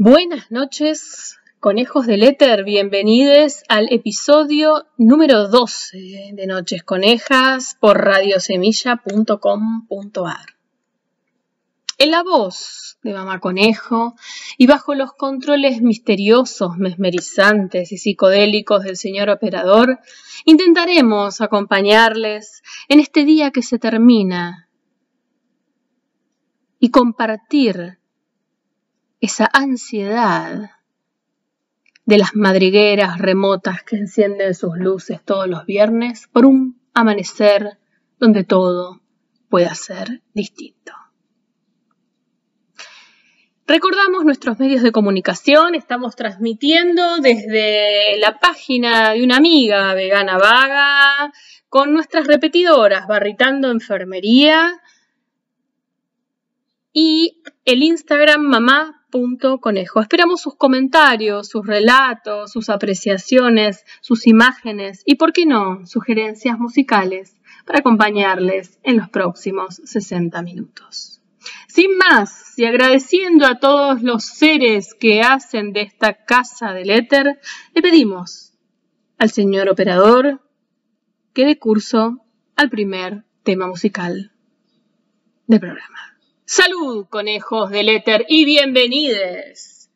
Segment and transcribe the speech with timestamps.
[0.00, 10.46] Buenas noches, conejos del éter, bienvenidos al episodio número 12 de Noches Conejas por radiosemilla.com.ar.
[11.98, 14.14] En la voz de Mamá Conejo
[14.56, 19.98] y bajo los controles misteriosos, mesmerizantes y psicodélicos del señor operador,
[20.44, 24.68] intentaremos acompañarles en este día que se termina
[26.78, 27.97] y compartir
[29.20, 30.70] esa ansiedad
[32.04, 37.78] de las madrigueras remotas que encienden sus luces todos los viernes por un amanecer
[38.18, 39.00] donde todo
[39.48, 40.92] pueda ser distinto.
[43.66, 51.30] Recordamos nuestros medios de comunicación, estamos transmitiendo desde la página de una amiga vegana vaga
[51.68, 54.80] con nuestras repetidoras Barritando Enfermería
[56.92, 58.98] y el Instagram mamá
[59.60, 60.00] Conejo.
[60.00, 67.36] Esperamos sus comentarios, sus relatos, sus apreciaciones, sus imágenes y, por qué no, sugerencias musicales
[67.64, 71.22] para acompañarles en los próximos 60 minutos.
[71.68, 77.40] Sin más, y agradeciendo a todos los seres que hacen de esta casa del éter,
[77.74, 78.52] le pedimos
[79.16, 80.42] al señor operador
[81.32, 82.24] que dé curso
[82.56, 84.32] al primer tema musical
[85.46, 86.17] del programa.
[86.50, 89.90] Salud, conejos del éter, y bienvenidos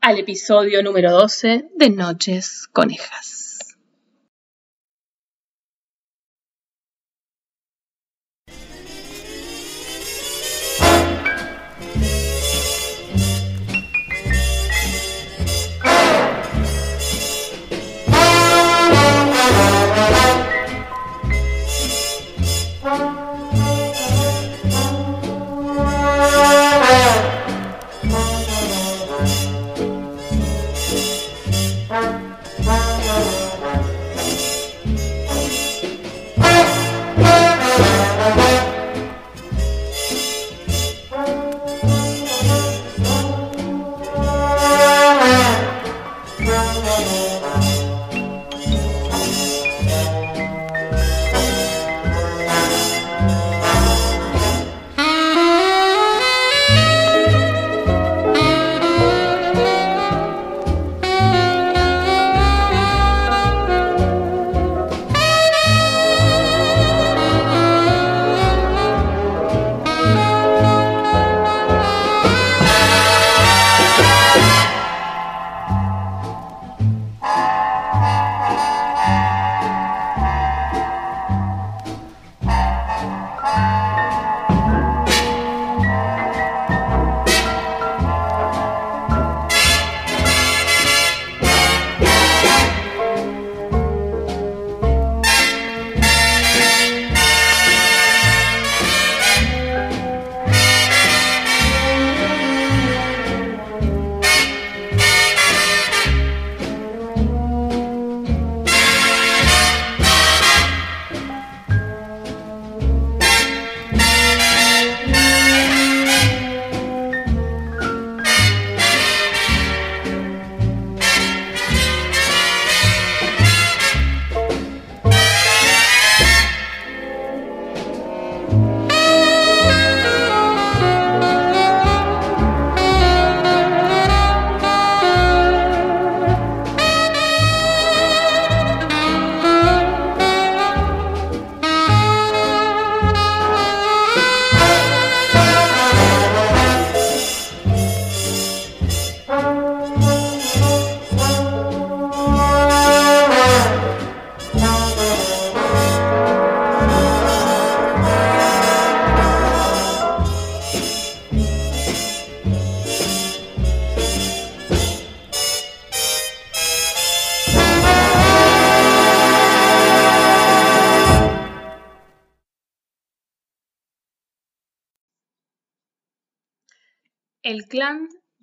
[0.00, 3.41] al episodio número 12 de Noches Conejas.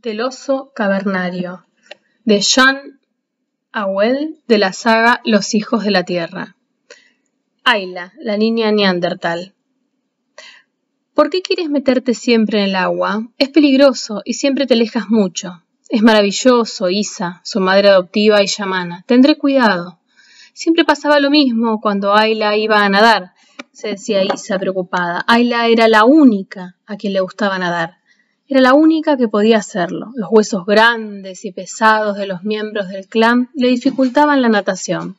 [0.01, 1.65] Del oso cavernario
[2.23, 2.99] de Jean
[3.73, 6.55] Auel de la saga Los hijos de la tierra.
[7.65, 9.53] Ayla, la niña neandertal.
[11.13, 13.27] ¿Por qué quieres meterte siempre en el agua?
[13.37, 15.63] Es peligroso y siempre te alejas mucho.
[15.89, 19.03] Es maravilloso, Isa, su madre adoptiva y llamana.
[19.05, 19.99] Tendré cuidado.
[20.53, 23.33] Siempre pasaba lo mismo cuando Ayla iba a nadar,
[23.73, 25.25] se decía Isa preocupada.
[25.27, 27.98] Ayla era la única a quien le gustaba nadar.
[28.51, 30.11] Era la única que podía hacerlo.
[30.15, 35.17] Los huesos grandes y pesados de los miembros del clan le dificultaban la natación.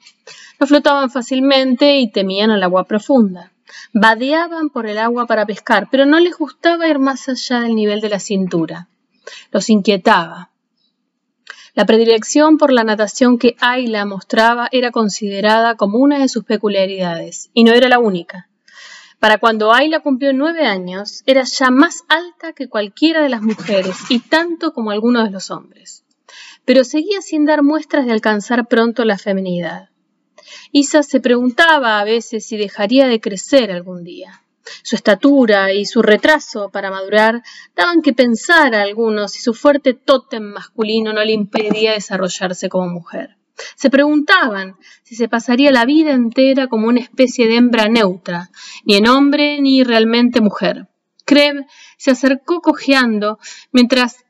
[0.58, 3.52] No flotaban fácilmente y temían el agua profunda.
[3.92, 8.00] Vadeaban por el agua para pescar, pero no les gustaba ir más allá del nivel
[8.00, 8.88] de la cintura.
[9.52, 10.50] Los inquietaba.
[11.74, 17.50] La predilección por la natación que Ayla mostraba era considerada como una de sus peculiaridades,
[17.54, 18.49] y no era la única.
[19.20, 23.96] Para cuando Ayla cumplió nueve años, era ya más alta que cualquiera de las mujeres
[24.08, 26.04] y tanto como alguno de los hombres.
[26.64, 29.90] Pero seguía sin dar muestras de alcanzar pronto la feminidad.
[30.72, 34.42] Isa se preguntaba a veces si dejaría de crecer algún día.
[34.82, 37.42] Su estatura y su retraso para madurar
[37.76, 42.88] daban que pensar a algunos si su fuerte tótem masculino no le impedía desarrollarse como
[42.88, 43.36] mujer.
[43.76, 48.50] Se preguntaban si se pasaría la vida entera como una especie de hembra neutra,
[48.84, 50.88] ni en hombre ni realmente mujer.
[51.24, 51.66] Kreb
[51.96, 53.38] se acercó cojeando
[53.72, 54.24] mientras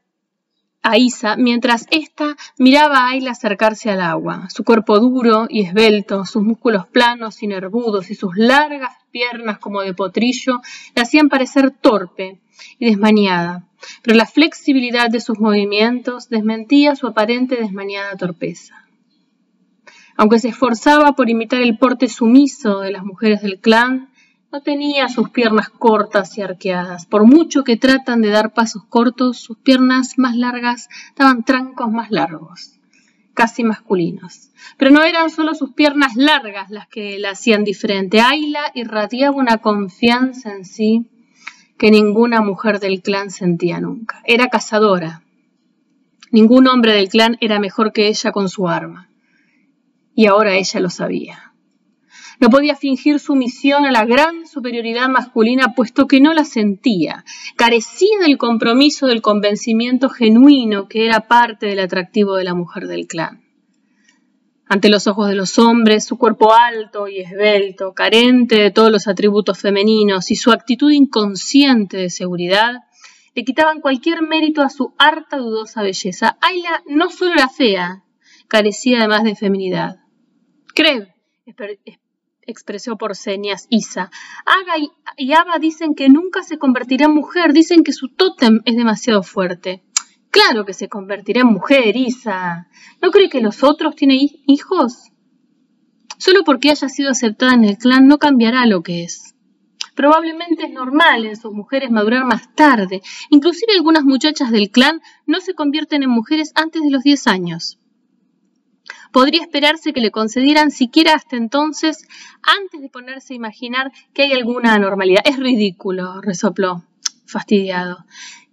[0.82, 4.48] a Isa mientras ésta miraba a Ayla acercarse al agua.
[4.48, 9.82] Su cuerpo duro y esbelto, sus músculos planos y nervudos y sus largas piernas como
[9.82, 10.60] de potrillo
[10.94, 12.40] le hacían parecer torpe
[12.78, 13.66] y desmañada,
[14.02, 18.86] pero la flexibilidad de sus movimientos desmentía su aparente desmañada torpeza.
[20.20, 24.10] Aunque se esforzaba por imitar el porte sumiso de las mujeres del clan,
[24.52, 27.06] no tenía sus piernas cortas y arqueadas.
[27.06, 32.10] Por mucho que tratan de dar pasos cortos, sus piernas más largas daban trancos más
[32.10, 32.78] largos,
[33.32, 34.50] casi masculinos.
[34.76, 38.20] Pero no eran solo sus piernas largas las que la hacían diferente.
[38.20, 41.06] Ayla irradiaba una confianza en sí
[41.78, 44.20] que ninguna mujer del clan sentía nunca.
[44.26, 45.22] Era cazadora.
[46.30, 49.09] Ningún hombre del clan era mejor que ella con su arma
[50.20, 51.54] y ahora ella lo sabía.
[52.40, 57.24] No podía fingir sumisión a la gran superioridad masculina puesto que no la sentía.
[57.56, 63.06] Carecía del compromiso del convencimiento genuino que era parte del atractivo de la mujer del
[63.06, 63.40] clan.
[64.66, 69.08] Ante los ojos de los hombres, su cuerpo alto y esbelto, carente de todos los
[69.08, 72.74] atributos femeninos y su actitud inconsciente de seguridad,
[73.34, 76.36] le quitaban cualquier mérito a su harta dudosa belleza.
[76.42, 78.04] Ayla no solo era fea,
[78.48, 79.99] carecía además de feminidad.
[80.72, 81.08] Kreb,
[82.42, 84.10] expresó por señas Isa.
[84.44, 84.74] Aga
[85.16, 89.22] y, Ava dicen que nunca se convertirá en mujer, dicen que su tótem es demasiado
[89.22, 89.82] fuerte.
[90.30, 92.68] Claro que se convertirá en mujer, Isa.
[93.02, 95.10] ¿No cree que los otros tienen hijos?
[96.18, 99.34] Solo porque haya sido aceptada en el clan no cambiará lo que es.
[99.96, 103.02] Probablemente es normal en sus mujeres madurar más tarde.
[103.30, 107.79] Inclusive algunas muchachas del clan no se convierten en mujeres antes de los 10 años
[109.12, 112.06] podría esperarse que le concedieran siquiera hasta entonces,
[112.42, 115.22] antes de ponerse a imaginar que hay alguna anormalidad.
[115.24, 116.84] Es ridículo, resopló,
[117.26, 118.04] fastidiado.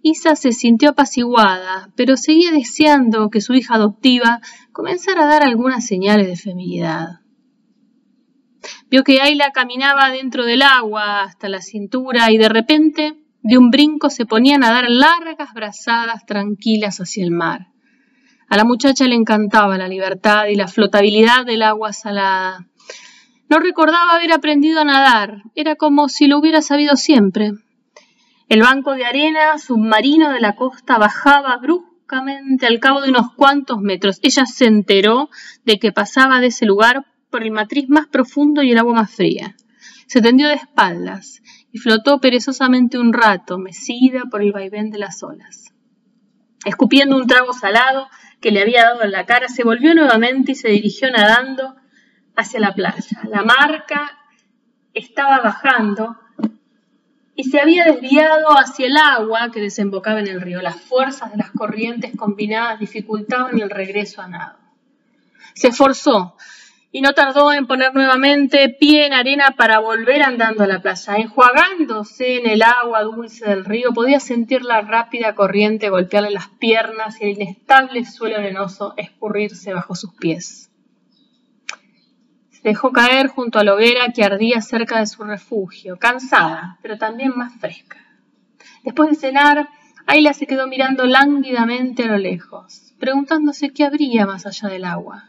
[0.02, 4.40] Isa se sintió apaciguada, pero seguía deseando que su hija adoptiva
[4.72, 7.20] comenzara a dar algunas señales de feminidad.
[8.90, 13.70] Vio que Ayla caminaba dentro del agua hasta la cintura y de repente, de un
[13.70, 17.68] brinco, se ponían a dar largas brazadas tranquilas hacia el mar.
[18.48, 22.66] A la muchacha le encantaba la libertad y la flotabilidad del agua salada.
[23.50, 27.52] No recordaba haber aprendido a nadar, era como si lo hubiera sabido siempre.
[28.48, 33.80] El banco de arena submarino de la costa bajaba bruscamente al cabo de unos cuantos
[33.80, 34.18] metros.
[34.22, 35.28] Ella se enteró
[35.66, 39.10] de que pasaba de ese lugar por el matriz más profundo y el agua más
[39.10, 39.54] fría.
[40.06, 45.22] Se tendió de espaldas y flotó perezosamente un rato, mecida por el vaivén de las
[45.22, 45.74] olas.
[46.64, 48.08] Escupiendo un trago salado,
[48.40, 51.76] que le había dado en la cara, se volvió nuevamente y se dirigió nadando
[52.36, 53.22] hacia la playa.
[53.28, 54.18] La marca
[54.94, 56.16] estaba bajando
[57.34, 60.60] y se había desviado hacia el agua que desembocaba en el río.
[60.60, 64.58] Las fuerzas de las corrientes combinadas dificultaban el regreso a nado.
[65.54, 66.36] Se esforzó,
[66.90, 71.16] y no tardó en poner nuevamente pie en arena para volver andando a la playa.
[71.16, 77.20] Enjuagándose en el agua dulce del río, podía sentir la rápida corriente golpearle las piernas
[77.20, 80.70] y el inestable suelo arenoso escurrirse bajo sus pies.
[82.50, 86.98] Se dejó caer junto a la hoguera que ardía cerca de su refugio, cansada, pero
[86.98, 87.98] también más fresca.
[88.82, 89.68] Después de cenar,
[90.06, 95.28] Ayla se quedó mirando lánguidamente a lo lejos, preguntándose qué habría más allá del agua.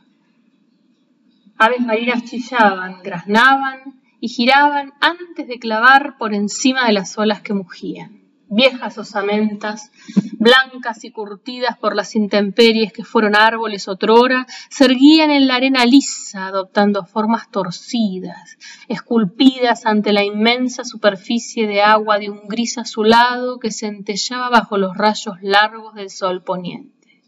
[1.61, 7.53] Aves marinas chillaban, graznaban y giraban antes de clavar por encima de las olas que
[7.53, 8.21] mugían.
[8.47, 9.91] viejas osamentas,
[10.39, 15.85] blancas y curtidas por las intemperies que fueron árboles otrora, se erguían en la arena
[15.85, 23.59] lisa, adoptando formas torcidas, esculpidas ante la inmensa superficie de agua de un gris azulado
[23.59, 27.21] que centellaba bajo los rayos largos del sol poniente.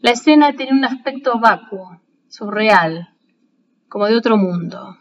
[0.00, 1.99] La escena tenía un aspecto vacuo,
[2.30, 3.12] surreal,
[3.88, 4.96] como de otro mundo.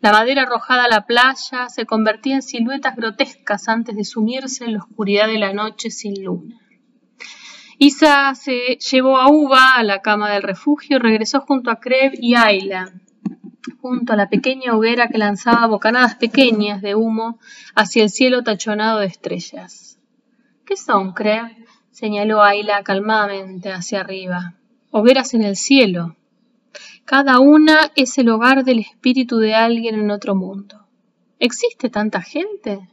[0.00, 4.72] La madera arrojada a la playa se convertía en siluetas grotescas antes de sumirse en
[4.72, 6.58] la oscuridad de la noche sin luna.
[7.78, 12.14] Isa se llevó a Uva a la cama del refugio y regresó junto a Kreb
[12.14, 12.92] y Ayla,
[13.80, 17.38] junto a la pequeña hoguera que lanzaba bocanadas pequeñas de humo
[17.76, 20.00] hacia el cielo tachonado de estrellas.
[20.66, 21.46] ¿Qué son, Kreb?
[21.92, 24.54] señaló Ayla calmadamente hacia arriba.
[24.94, 26.16] Hogueras en el cielo,
[27.06, 30.86] cada una es el hogar del espíritu de alguien en otro mundo.
[31.38, 32.90] ¿Existe tanta gente?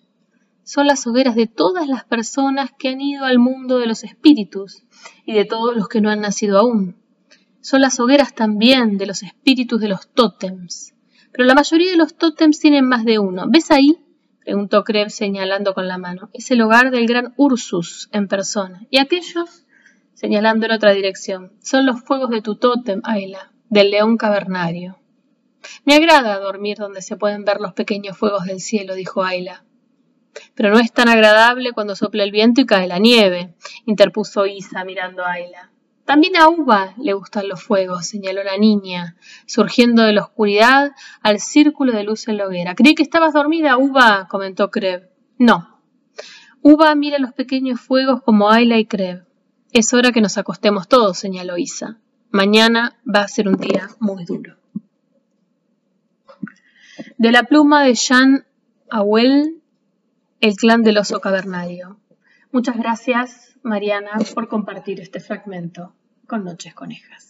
[0.64, 4.84] Son las hogueras de todas las personas que han ido al mundo de los espíritus
[5.26, 6.96] y de todos los que no han nacido aún.
[7.60, 10.94] Son las hogueras también de los espíritus de los tótems.
[11.34, 13.44] Pero la mayoría de los tótems tienen más de uno.
[13.50, 13.98] ¿Ves ahí?
[14.40, 16.30] preguntó Kreb señalando con la mano.
[16.32, 18.88] Es el hogar del gran Ursus en persona.
[18.90, 19.66] ¿Y aquellos?
[20.20, 21.54] Señalando en otra dirección.
[21.62, 25.00] Son los fuegos de tu tótem, Ayla del león cavernario.
[25.86, 29.64] Me agrada dormir donde se pueden ver los pequeños fuegos del cielo, dijo Ayla.
[30.56, 34.84] Pero no es tan agradable cuando sopla el viento y cae la nieve, interpuso Isa
[34.84, 35.72] mirando a Ayla.
[36.04, 41.40] También a Uva le gustan los fuegos, señaló la niña, surgiendo de la oscuridad al
[41.40, 42.76] círculo de luz en la hoguera.
[42.76, 45.10] Creí que estabas dormida, Uva, comentó Kreb.
[45.38, 45.80] No.
[46.62, 49.29] Uva mira los pequeños fuegos como Ayla y Kreb.
[49.72, 52.00] Es hora que nos acostemos todos, señaló Isa.
[52.32, 54.58] Mañana va a ser un día muy duro.
[57.18, 58.46] De la pluma de Jean
[58.90, 59.62] Ahuel,
[60.42, 62.00] El clan del oso cavernario.
[62.52, 65.94] Muchas gracias, Mariana, por compartir este fragmento
[66.26, 67.29] con Noches Conejas.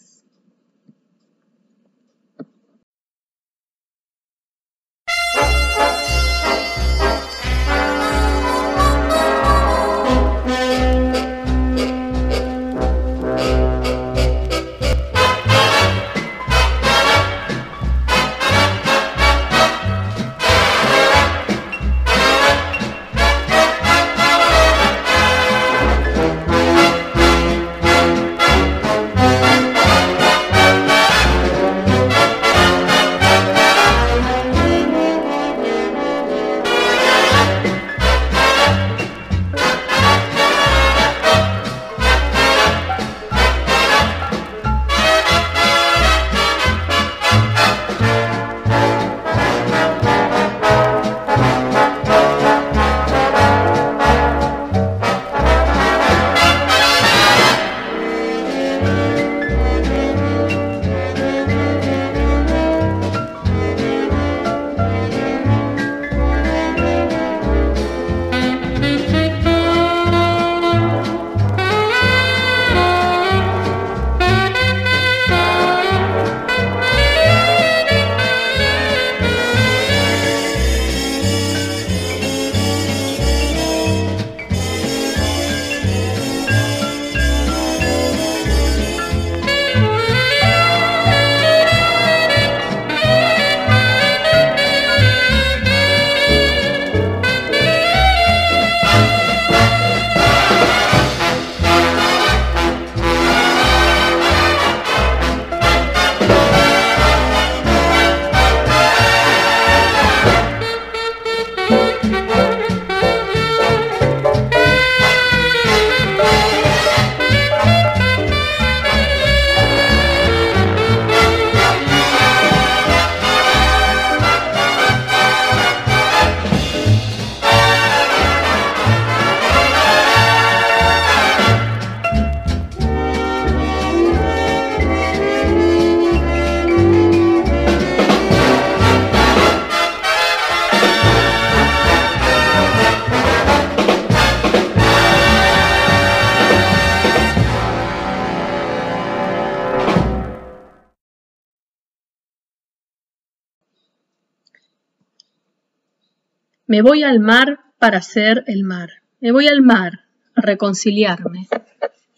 [156.69, 158.89] Me voy al mar para ser el mar.
[159.21, 160.01] Me voy al mar
[160.35, 161.47] a reconciliarme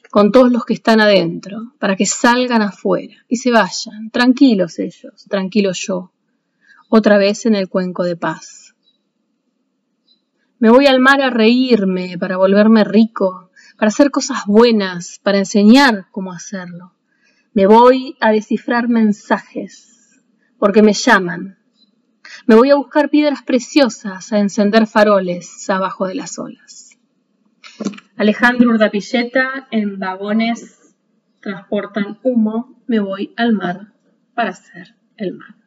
[0.10, 5.26] con todos los que están adentro, para que salgan afuera y se vayan, tranquilos ellos,
[5.30, 6.12] tranquilo yo,
[6.90, 8.76] otra vez en el cuenco de paz.
[10.60, 16.08] Me voy al mar a reírme, para volverme rico, para hacer cosas buenas, para enseñar
[16.12, 16.94] cómo hacerlo.
[17.54, 20.22] Me voy a descifrar mensajes,
[20.60, 21.61] porque me llaman.
[22.48, 26.98] Me voy a buscar piedras preciosas, a encender faroles abajo de las olas.
[28.18, 30.96] Alejandro Urdapilleta en vagones
[31.42, 33.94] transportan humo, me voy al mar
[34.34, 35.61] para hacer el mar.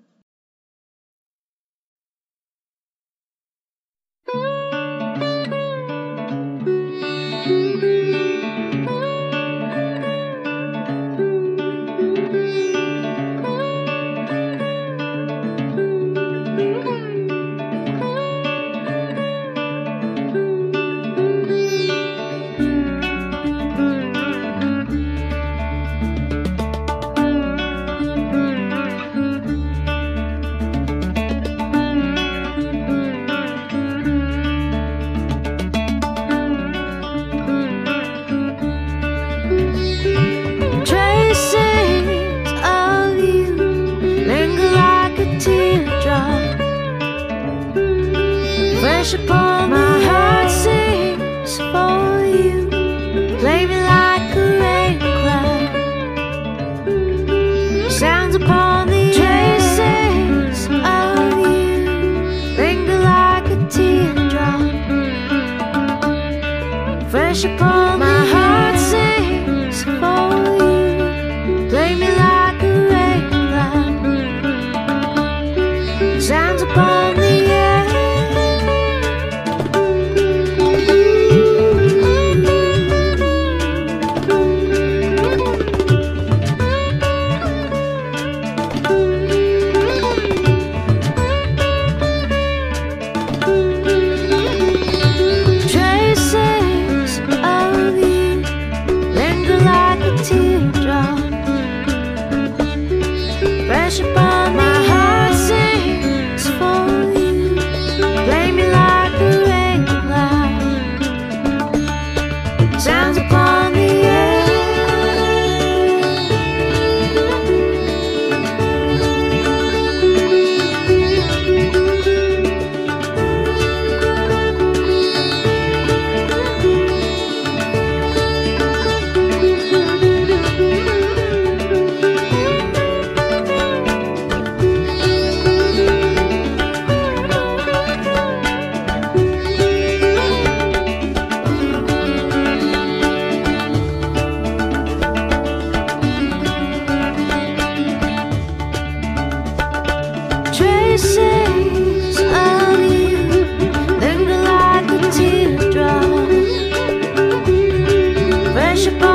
[158.84, 159.13] Cuando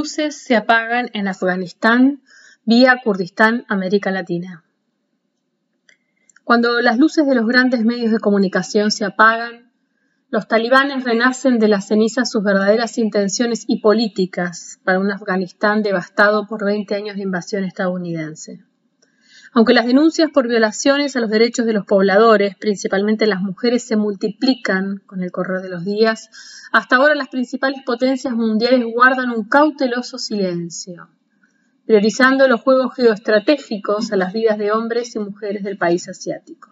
[0.00, 2.22] luces se apagan en Afganistán,
[2.64, 4.64] vía Kurdistán, América Latina.
[6.42, 9.70] Cuando las luces de los grandes medios de comunicación se apagan,
[10.30, 16.46] los talibanes renacen de las cenizas sus verdaderas intenciones y políticas para un Afganistán devastado
[16.46, 18.64] por 20 años de invasión estadounidense.
[19.52, 23.96] Aunque las denuncias por violaciones a los derechos de los pobladores, principalmente las mujeres, se
[23.96, 26.30] multiplican con el correr de los días,
[26.70, 31.08] hasta ahora las principales potencias mundiales guardan un cauteloso silencio,
[31.84, 36.70] priorizando los juegos geoestratégicos a las vidas de hombres y mujeres del país asiático.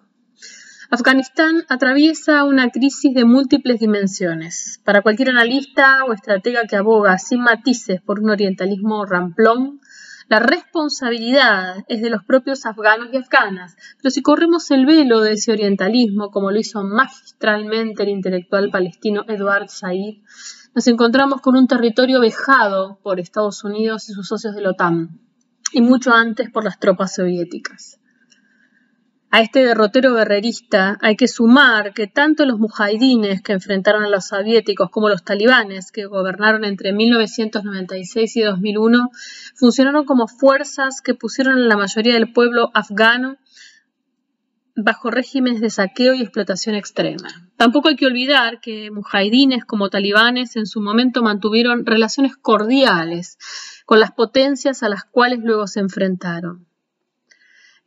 [0.90, 4.80] Afganistán atraviesa una crisis de múltiples dimensiones.
[4.84, 9.80] Para cualquier analista o estratega que aboga sin matices por un orientalismo ramplón,
[10.28, 15.32] la responsabilidad es de los propios afganos y afganas, pero si corremos el velo de
[15.32, 20.22] ese orientalismo, como lo hizo magistralmente el intelectual palestino Edward Said,
[20.74, 25.18] nos encontramos con un territorio vejado por Estados Unidos y sus socios de la OTAN,
[25.72, 27.98] y mucho antes por las tropas soviéticas.
[29.30, 34.28] A este derrotero guerrerista hay que sumar que tanto los mujahidines que enfrentaron a los
[34.28, 39.10] soviéticos como los talibanes que gobernaron entre 1996 y 2001
[39.54, 43.36] funcionaron como fuerzas que pusieron a la mayoría del pueblo afgano
[44.74, 47.28] bajo regímenes de saqueo y explotación extrema.
[47.58, 53.36] Tampoco hay que olvidar que mujahidines como talibanes en su momento mantuvieron relaciones cordiales
[53.84, 56.67] con las potencias a las cuales luego se enfrentaron.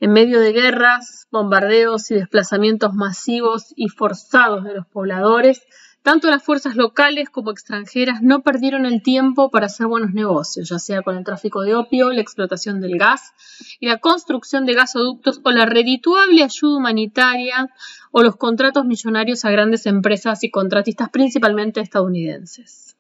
[0.02, 5.62] En medio de guerras, bombardeos y desplazamientos masivos y forzados de los pobladores,
[6.02, 10.80] tanto las fuerzas locales como extranjeras no perdieron el tiempo para hacer buenos negocios, ya
[10.80, 13.32] sea con el tráfico de opio, la explotación del gas
[13.80, 17.70] y la construcción de gasoductos o la redituable ayuda humanitaria
[18.10, 22.98] o los contratos millonarios a grandes empresas y contratistas principalmente estadounidenses.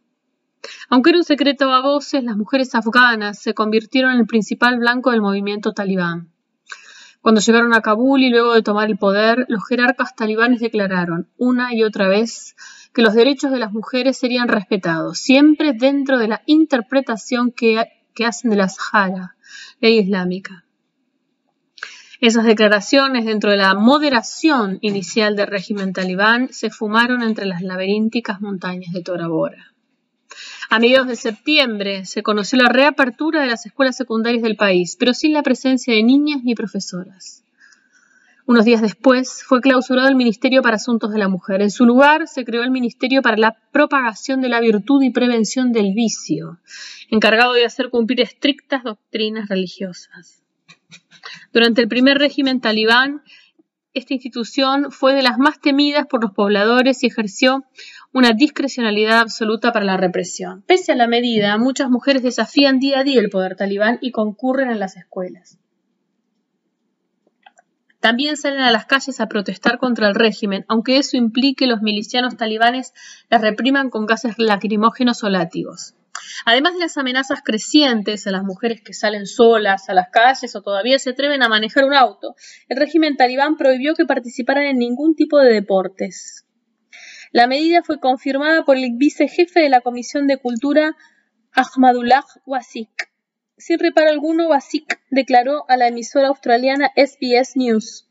[0.87, 5.09] Aunque era un secreto a voces, las mujeres afganas se convirtieron en el principal blanco
[5.09, 6.30] del movimiento talibán.
[7.21, 11.73] Cuando llegaron a Kabul y luego de tomar el poder, los jerarcas talibanes declararon una
[11.73, 12.55] y otra vez
[12.93, 17.85] que los derechos de las mujeres serían respetados, siempre dentro de la interpretación que,
[18.25, 19.35] hacen de la Sahara,
[19.79, 20.65] ley islámica.
[22.19, 28.41] Esas declaraciones, dentro de la moderación inicial del régimen talibán, se fumaron entre las laberínticas
[28.41, 29.70] montañas de Tora Bora.
[30.71, 35.13] A mediados de septiembre se conoció la reapertura de las escuelas secundarias del país, pero
[35.13, 37.43] sin la presencia de niñas ni profesoras.
[38.45, 41.61] Unos días después fue clausurado el Ministerio para Asuntos de la Mujer.
[41.61, 45.73] En su lugar se creó el Ministerio para la Propagación de la Virtud y Prevención
[45.73, 46.59] del Vicio,
[47.09, 50.41] encargado de hacer cumplir estrictas doctrinas religiosas.
[51.51, 53.23] Durante el primer régimen talibán,
[53.93, 57.65] esta institución fue de las más temidas por los pobladores y ejerció
[58.13, 60.63] una discrecionalidad absoluta para la represión.
[60.67, 64.69] Pese a la medida, muchas mujeres desafían día a día el poder talibán y concurren
[64.69, 65.57] en las escuelas.
[68.01, 72.35] También salen a las calles a protestar contra el régimen, aunque eso implique los milicianos
[72.35, 72.93] talibanes
[73.29, 75.93] las repriman con gases lacrimógenos o látigos.
[76.45, 80.61] Además de las amenazas crecientes a las mujeres que salen solas a las calles o
[80.61, 82.35] todavía se atreven a manejar un auto,
[82.67, 86.45] el régimen talibán prohibió que participaran en ningún tipo de deportes.
[87.31, 90.97] La medida fue confirmada por el vicejefe de la Comisión de Cultura,
[91.53, 93.09] Ahmadullah Wasik.
[93.57, 98.09] Sin reparo alguno, Wasik declaró a la emisora australiana SBS News.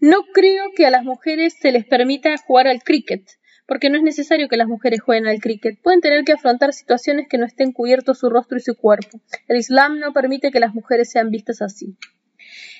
[0.00, 3.28] No creo que a las mujeres se les permita jugar al cricket,
[3.66, 5.78] porque no es necesario que las mujeres jueguen al cricket.
[5.82, 9.20] Pueden tener que afrontar situaciones que no estén cubiertos su rostro y su cuerpo.
[9.48, 11.98] El Islam no permite que las mujeres sean vistas así.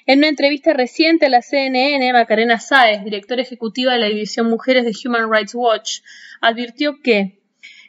[0.06, 4.84] En una entrevista reciente a la CNN, Macarena Sáez, directora ejecutiva de la División Mujeres
[4.84, 6.00] de Human Rights Watch,
[6.40, 7.40] advirtió que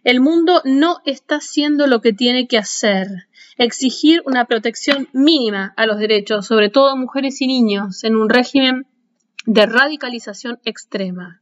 [0.04, 3.08] el mundo no está haciendo lo que tiene que hacer,
[3.58, 8.30] exigir una protección mínima a los derechos, sobre todo a mujeres y niños, en un
[8.30, 8.86] régimen
[9.46, 11.42] de radicalización extrema.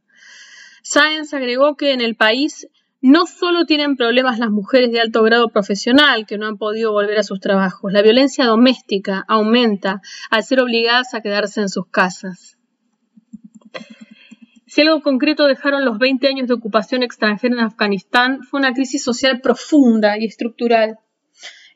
[0.82, 2.68] Sáenz agregó que en el país
[3.02, 7.18] no solo tienen problemas las mujeres de alto grado profesional que no han podido volver
[7.18, 12.56] a sus trabajos, la violencia doméstica aumenta al ser obligadas a quedarse en sus casas.
[14.66, 19.02] Si algo concreto dejaron los 20 años de ocupación extranjera en Afganistán fue una crisis
[19.02, 20.96] social profunda y estructural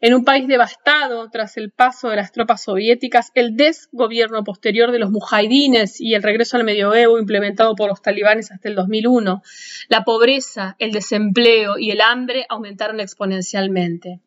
[0.00, 4.98] en un país devastado tras el paso de las tropas soviéticas, el desgobierno posterior de
[4.98, 9.42] los mujahidines y el regreso al medioevo implementado por los talibanes hasta el 2001,
[9.88, 14.20] la pobreza, el desempleo y el hambre aumentaron exponencialmente.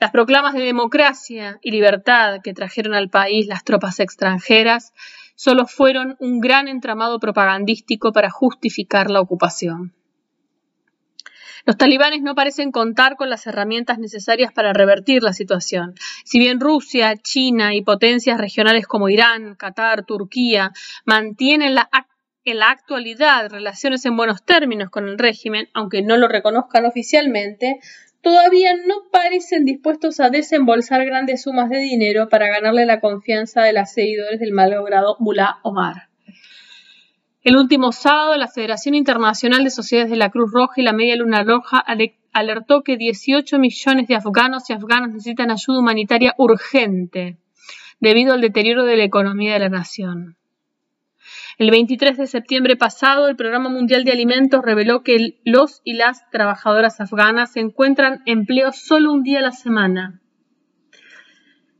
[0.00, 4.92] Las proclamas de democracia y libertad que trajeron al país las tropas extranjeras
[5.36, 9.92] solo fueron un gran entramado propagandístico para justificar la ocupación.
[11.66, 15.94] Los talibanes no parecen contar con las herramientas necesarias para revertir la situación.
[16.24, 20.72] Si bien Rusia, China y potencias regionales como Irán, Qatar, Turquía
[21.06, 21.78] mantienen
[22.44, 27.80] en la actualidad relaciones en buenos términos con el régimen, aunque no lo reconozcan oficialmente,
[28.20, 33.72] todavía no parecen dispuestos a desembolsar grandes sumas de dinero para ganarle la confianza de
[33.72, 36.13] los seguidores del malogrado Mullah Omar.
[37.44, 41.14] El último sábado, la Federación Internacional de Sociedades de la Cruz Roja y la Media
[41.14, 41.84] Luna Roja
[42.32, 47.36] alertó que 18 millones de afganos y afganas necesitan ayuda humanitaria urgente
[48.00, 50.38] debido al deterioro de la economía de la nación.
[51.58, 56.30] El 23 de septiembre pasado, el Programa Mundial de Alimentos reveló que los y las
[56.30, 60.22] trabajadoras afganas encuentran empleo solo un día a la semana,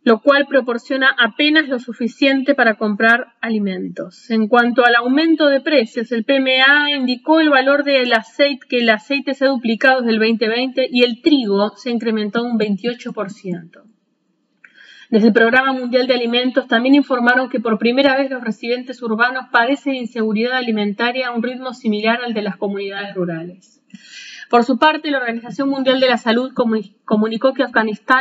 [0.04, 4.30] lo cual proporciona apenas lo suficiente para comprar alimentos.
[4.30, 8.90] En cuanto al aumento de precios, el PMA indicó el valor del aceite, que el
[8.90, 13.82] aceite se ha duplicado desde el 2020 y el trigo se incrementó un 28%.
[15.08, 19.46] Desde el Programa Mundial de Alimentos también informaron que por primera vez los residentes urbanos
[19.50, 23.82] padecen inseguridad alimentaria a un ritmo similar al de las comunidades rurales.
[24.50, 26.52] Por su parte, la Organización Mundial de la Salud
[27.04, 27.64] comunicó que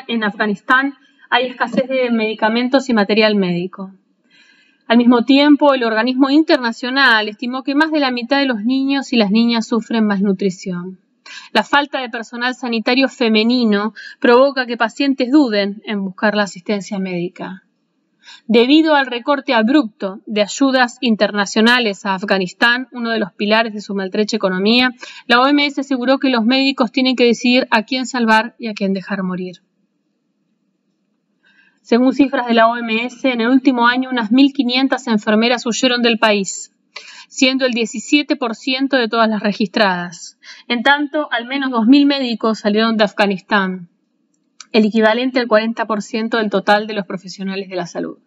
[0.08, 0.93] en Afganistán
[1.34, 3.91] hay escasez de medicamentos y material médico.
[4.86, 9.13] Al mismo tiempo, el organismo internacional estimó que más de la mitad de los niños
[9.13, 11.00] y las niñas sufren malnutrición.
[11.52, 17.63] La falta de personal sanitario femenino provoca que pacientes duden en buscar la asistencia médica.
[18.46, 23.96] Debido al recorte abrupto de ayudas internacionales a Afganistán, uno de los pilares de su
[23.96, 24.91] maltrecha economía,
[25.26, 28.93] la OMS aseguró que los médicos tienen que decidir a quién salvar y a quién
[28.93, 29.63] dejar morir.
[31.84, 36.72] Según cifras de la OMS, en el último año unas 1.500 enfermeras huyeron del país,
[37.28, 40.39] siendo el 17% de todas las registradas.
[40.69, 43.89] En tanto, al menos 2.000 médicos salieron de Afganistán,
[44.72, 48.17] el equivalente al 40% del total de los profesionales de la salud.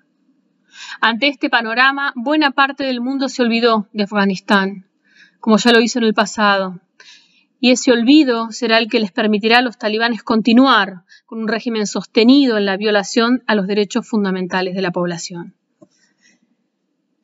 [1.00, 4.86] Ante este panorama, buena parte del mundo se olvidó de Afganistán,
[5.40, 6.78] como ya lo hizo en el pasado,
[7.58, 11.86] y ese olvido será el que les permitirá a los talibanes continuar con un régimen
[11.86, 15.54] sostenido en la violación a los derechos fundamentales de la población.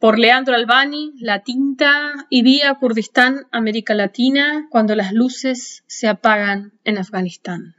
[0.00, 6.72] Por Leandro Albani, La Tinta y Vía Kurdistán, América Latina, cuando las luces se apagan
[6.82, 7.76] en Afganistán.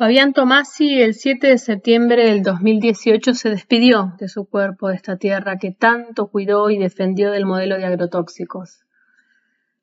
[0.00, 5.18] Fabián Tomasi el 7 de septiembre del 2018 se despidió de su cuerpo de esta
[5.18, 8.86] tierra que tanto cuidó y defendió del modelo de agrotóxicos.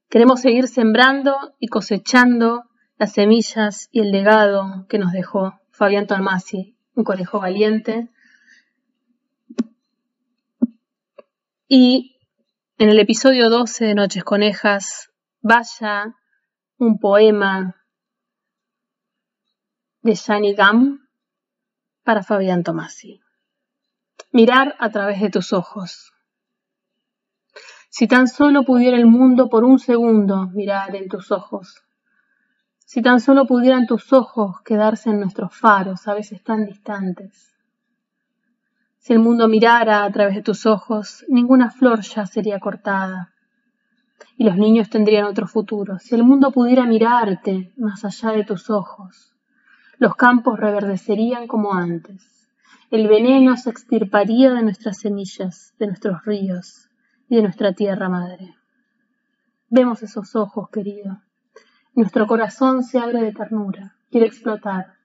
[0.09, 2.63] Queremos seguir sembrando y cosechando
[2.97, 8.09] las semillas y el legado que nos dejó Fabián Tomasi, un conejo valiente.
[11.67, 12.17] Y
[12.79, 15.11] en el episodio 12 de Noches Conejas,
[15.43, 16.15] vaya
[16.79, 17.75] un poema
[20.07, 21.05] de Shani Gam
[22.05, 23.19] para Fabián Tomasi.
[24.31, 26.13] Mirar a través de tus ojos.
[27.89, 31.83] Si tan solo pudiera el mundo por un segundo mirar en tus ojos.
[32.85, 37.53] Si tan solo pudieran tus ojos quedarse en nuestros faros, a veces tan distantes.
[38.99, 43.33] Si el mundo mirara a través de tus ojos, ninguna flor ya sería cortada.
[44.37, 45.99] Y los niños tendrían otro futuro.
[45.99, 49.36] Si el mundo pudiera mirarte más allá de tus ojos,
[49.99, 52.47] los campos reverdecerían como antes.
[52.91, 56.87] El veneno se extirparía de nuestras semillas, de nuestros ríos
[57.27, 58.55] y de nuestra tierra madre.
[59.69, 61.21] Vemos esos ojos, querido.
[61.95, 64.97] Nuestro corazón se abre de ternura, quiere explotar.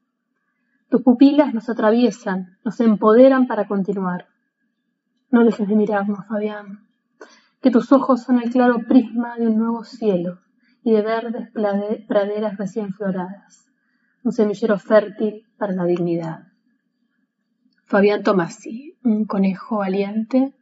[0.90, 4.26] Tus pupilas nos atraviesan, nos empoderan para continuar.
[5.30, 6.86] No dejes de mirarnos, Fabián,
[7.62, 10.40] que tus ojos son el claro prisma de un nuevo cielo
[10.84, 11.50] y de verdes
[12.06, 13.71] praderas recién floradas
[14.24, 16.48] un semillero fértil para la dignidad.
[17.84, 20.54] Fabián Tomasi, un conejo valiente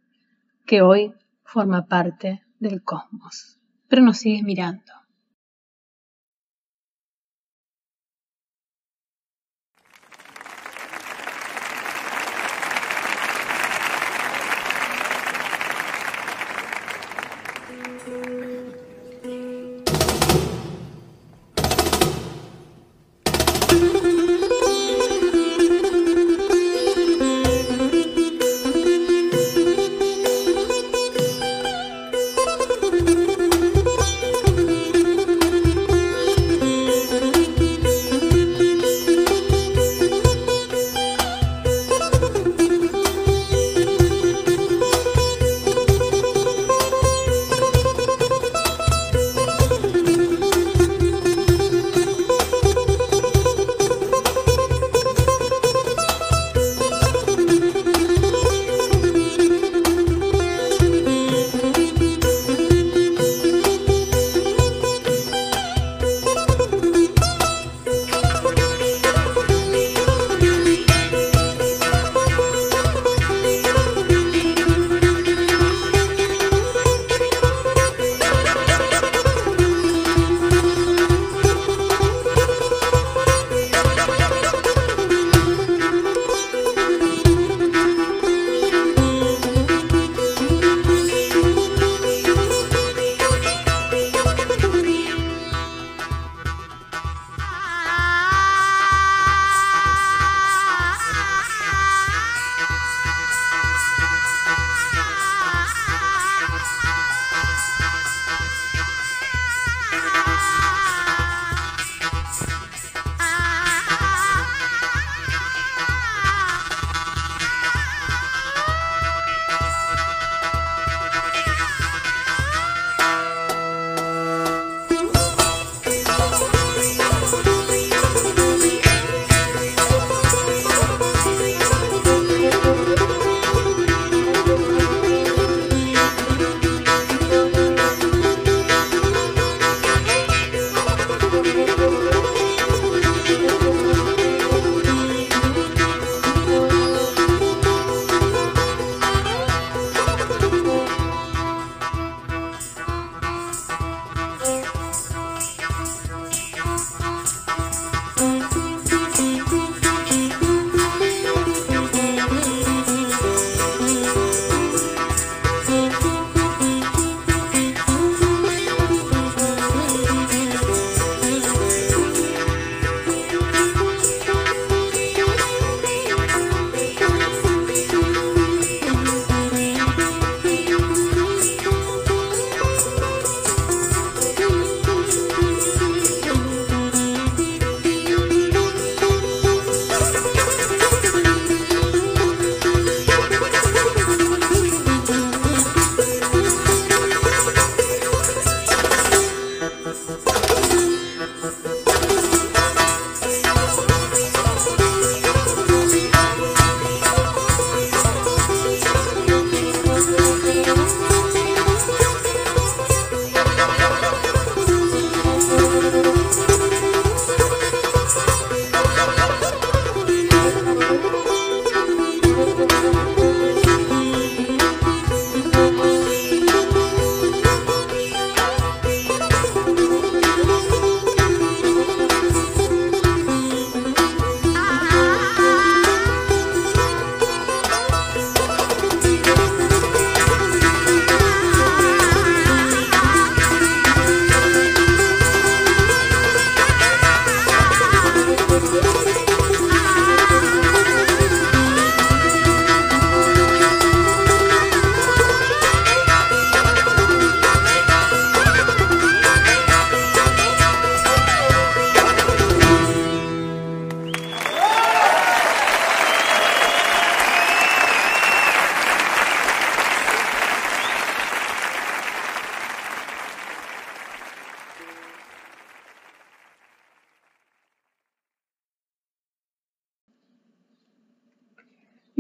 [0.67, 5.00] que hoy forma parte del cosmos, pero nos sigue mirando.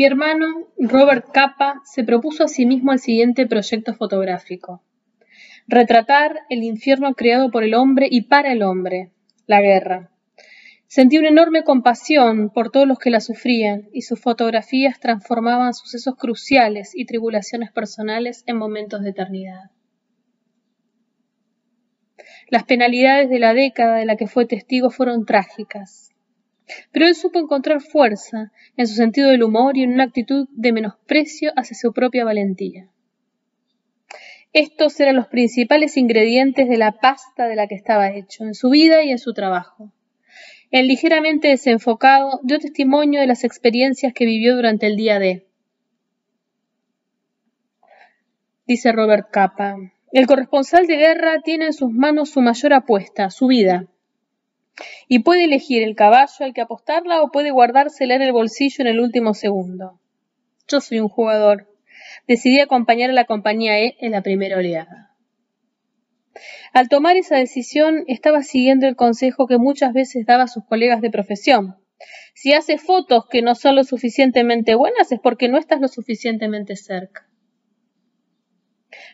[0.00, 4.82] Mi hermano Robert Capa se propuso a sí mismo el siguiente proyecto fotográfico.
[5.68, 9.10] Retratar el infierno creado por el hombre y para el hombre,
[9.46, 10.10] la guerra.
[10.86, 16.14] Sentí una enorme compasión por todos los que la sufrían y sus fotografías transformaban sucesos
[16.16, 19.70] cruciales y tribulaciones personales en momentos de eternidad.
[22.48, 26.09] Las penalidades de la década de la que fue testigo fueron trágicas.
[26.92, 30.72] Pero él supo encontrar fuerza en su sentido del humor y en una actitud de
[30.72, 32.88] menosprecio hacia su propia valentía.
[34.52, 38.70] Estos eran los principales ingredientes de la pasta de la que estaba hecho, en su
[38.70, 39.92] vida y en su trabajo.
[40.72, 45.46] El ligeramente desenfocado dio testimonio de las experiencias que vivió durante el día D.
[48.66, 49.76] Dice Robert Capa,
[50.12, 53.86] el corresponsal de guerra tiene en sus manos su mayor apuesta, su vida.
[55.08, 58.86] Y puede elegir el caballo al que apostarla o puede guardársela en el bolsillo en
[58.86, 60.00] el último segundo.
[60.68, 61.68] Yo soy un jugador.
[62.26, 65.10] Decidí acompañar a la compañía E en la primera oleada.
[66.72, 71.00] Al tomar esa decisión estaba siguiendo el consejo que muchas veces daba a sus colegas
[71.00, 71.76] de profesión.
[72.34, 76.76] Si haces fotos que no son lo suficientemente buenas es porque no estás lo suficientemente
[76.76, 77.26] cerca.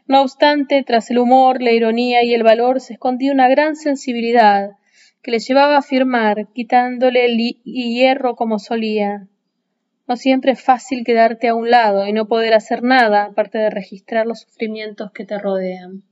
[0.07, 4.71] No obstante, tras el humor, la ironía y el valor se escondía una gran sensibilidad
[5.27, 9.27] que le llevaba a afirmar, quitándole el hierro como solía.
[10.07, 13.69] No siempre es fácil quedarte a un lado y no poder hacer nada aparte de
[13.69, 16.05] registrar los sufrimientos que te rodean.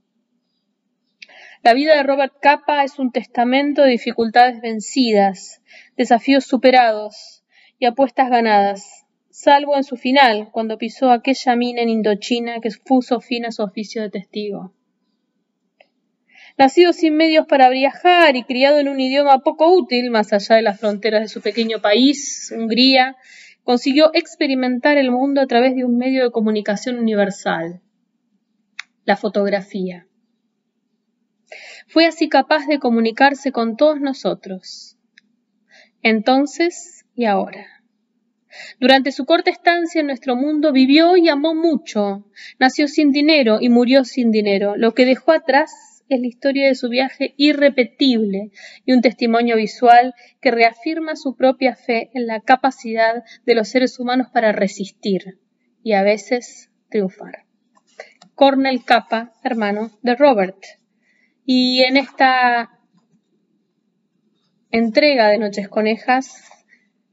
[1.62, 5.62] La vida de Robert Capa es un testamento de dificultades vencidas,
[5.96, 7.44] desafíos superados
[7.78, 13.20] y apuestas ganadas salvo en su final, cuando pisó aquella mina en Indochina que puso
[13.20, 14.72] fin a su oficio de testigo.
[16.56, 20.62] Nacido sin medios para viajar y criado en un idioma poco útil, más allá de
[20.62, 23.16] las fronteras de su pequeño país, Hungría,
[23.64, 27.80] consiguió experimentar el mundo a través de un medio de comunicación universal,
[29.04, 30.06] la fotografía.
[31.88, 34.96] Fue así capaz de comunicarse con todos nosotros,
[36.02, 37.66] entonces y ahora.
[38.78, 42.24] Durante su corta estancia en nuestro mundo vivió y amó mucho.
[42.60, 44.76] Nació sin dinero y murió sin dinero.
[44.76, 48.50] Lo que dejó atrás es la historia de su viaje irrepetible
[48.84, 53.98] y un testimonio visual que reafirma su propia fe en la capacidad de los seres
[53.98, 55.38] humanos para resistir
[55.82, 57.44] y a veces triunfar.
[58.34, 60.58] Cornel Capa, hermano de Robert.
[61.44, 62.78] Y en esta
[64.70, 66.42] entrega de Noches Conejas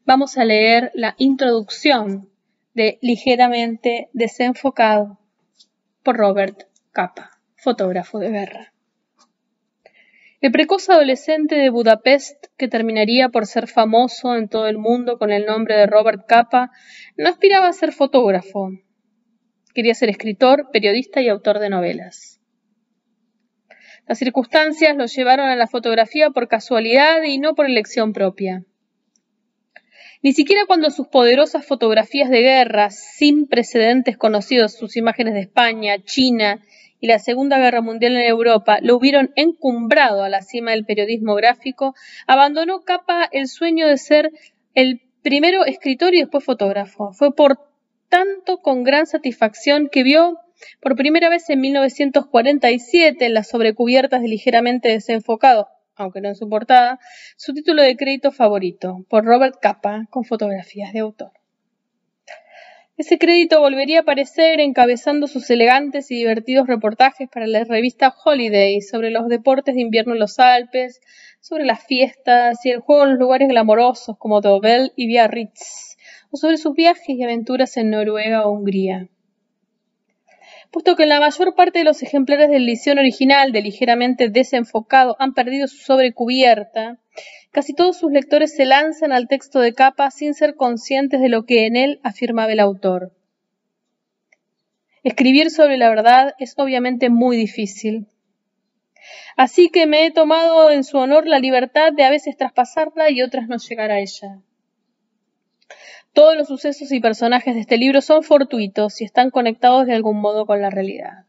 [0.05, 2.29] vamos a leer la introducción
[2.73, 5.19] de Ligeramente desenfocado
[6.03, 8.70] por Robert Capa, fotógrafo de guerra.
[10.41, 15.31] El precoz adolescente de Budapest, que terminaría por ser famoso en todo el mundo con
[15.31, 16.71] el nombre de Robert Capa,
[17.15, 18.71] no aspiraba a ser fotógrafo.
[19.75, 22.41] Quería ser escritor, periodista y autor de novelas.
[24.07, 28.65] Las circunstancias lo llevaron a la fotografía por casualidad y no por elección propia.
[30.23, 36.03] Ni siquiera cuando sus poderosas fotografías de guerra, sin precedentes conocidos, sus imágenes de España,
[36.03, 36.63] China
[37.01, 41.35] y la Segunda Guerra Mundial en Europa, lo hubieron encumbrado a la cima del periodismo
[41.35, 41.95] gráfico,
[42.27, 44.31] abandonó Capa el sueño de ser
[44.75, 47.11] el primero escritor y después fotógrafo.
[47.11, 47.59] Fue por
[48.07, 50.37] tanto con gran satisfacción que vio
[50.79, 56.49] por primera vez en 1947 en las sobrecubiertas de ligeramente desenfocado aunque no en su
[56.49, 56.99] portada,
[57.37, 61.31] su título de crédito favorito, por Robert Capa, con fotografías de autor.
[63.01, 68.79] Ese crédito volvería a aparecer encabezando sus elegantes y divertidos reportajes para la revista Holiday
[68.81, 71.01] sobre los deportes de invierno en los Alpes,
[71.39, 75.97] sobre las fiestas y el juego en los lugares glamorosos como Dobel y Biarritz,
[76.29, 79.09] o sobre sus viajes y aventuras en Noruega o Hungría
[80.71, 85.33] puesto que la mayor parte de los ejemplares del edición original de ligeramente desenfocado han
[85.33, 86.97] perdido su sobrecubierta,
[87.51, 91.45] casi todos sus lectores se lanzan al texto de capa sin ser conscientes de lo
[91.45, 93.11] que en él afirmaba el autor.
[95.03, 98.07] Escribir sobre la verdad es obviamente muy difícil.
[99.35, 103.21] Así que me he tomado en su honor la libertad de a veces traspasarla y
[103.21, 104.39] otras no llegar a ella.
[106.13, 110.19] Todos los sucesos y personajes de este libro son fortuitos y están conectados de algún
[110.19, 111.25] modo con la realidad.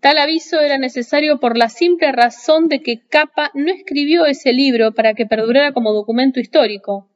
[0.00, 4.92] Tal aviso era necesario por la simple razón de que Capa no escribió ese libro
[4.92, 7.08] para que perdurara como documento histórico,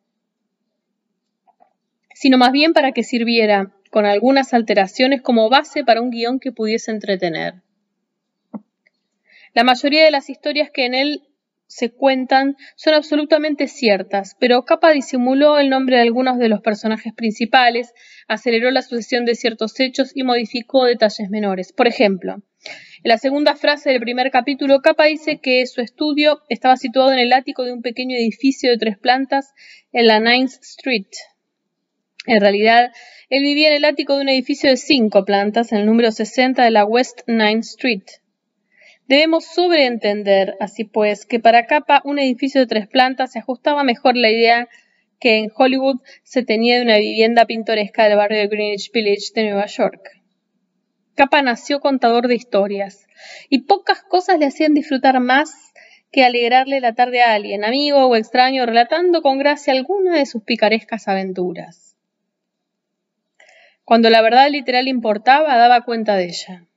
[2.14, 6.52] sino más bien para que sirviera, con algunas alteraciones, como base para un guion que
[6.52, 7.62] pudiese entretener.
[9.54, 11.27] La mayoría de las historias que en él
[11.68, 17.12] se cuentan son absolutamente ciertas, pero Capa disimuló el nombre de algunos de los personajes
[17.14, 17.92] principales,
[18.26, 21.72] aceleró la sucesión de ciertos hechos y modificó detalles menores.
[21.72, 22.42] Por ejemplo,
[23.04, 27.18] en la segunda frase del primer capítulo, Capa dice que su estudio estaba situado en
[27.18, 29.52] el ático de un pequeño edificio de tres plantas
[29.92, 31.06] en la Ninth Street.
[32.26, 32.92] En realidad,
[33.28, 36.64] él vivía en el ático de un edificio de cinco plantas en el número 60
[36.64, 38.04] de la West Ninth Street.
[39.08, 44.16] Debemos sobreentender, así pues, que para Capa un edificio de tres plantas se ajustaba mejor
[44.16, 44.68] la idea
[45.18, 49.44] que en Hollywood se tenía de una vivienda pintoresca del barrio de Greenwich Village de
[49.44, 50.10] Nueva York.
[51.14, 53.06] Capa nació contador de historias,
[53.48, 55.72] y pocas cosas le hacían disfrutar más
[56.12, 60.42] que alegrarle la tarde a alguien, amigo o extraño, relatando con gracia alguna de sus
[60.42, 61.96] picarescas aventuras.
[63.84, 66.67] Cuando la verdad literal importaba, daba cuenta de ella.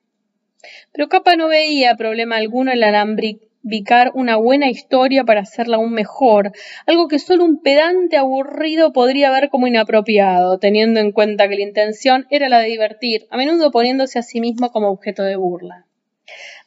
[0.91, 6.51] Pero Capa no veía problema alguno en alambricar una buena historia para hacerla aún mejor,
[6.85, 11.63] algo que solo un pedante aburrido podría ver como inapropiado, teniendo en cuenta que la
[11.63, 15.85] intención era la de divertir, a menudo poniéndose a sí mismo como objeto de burla.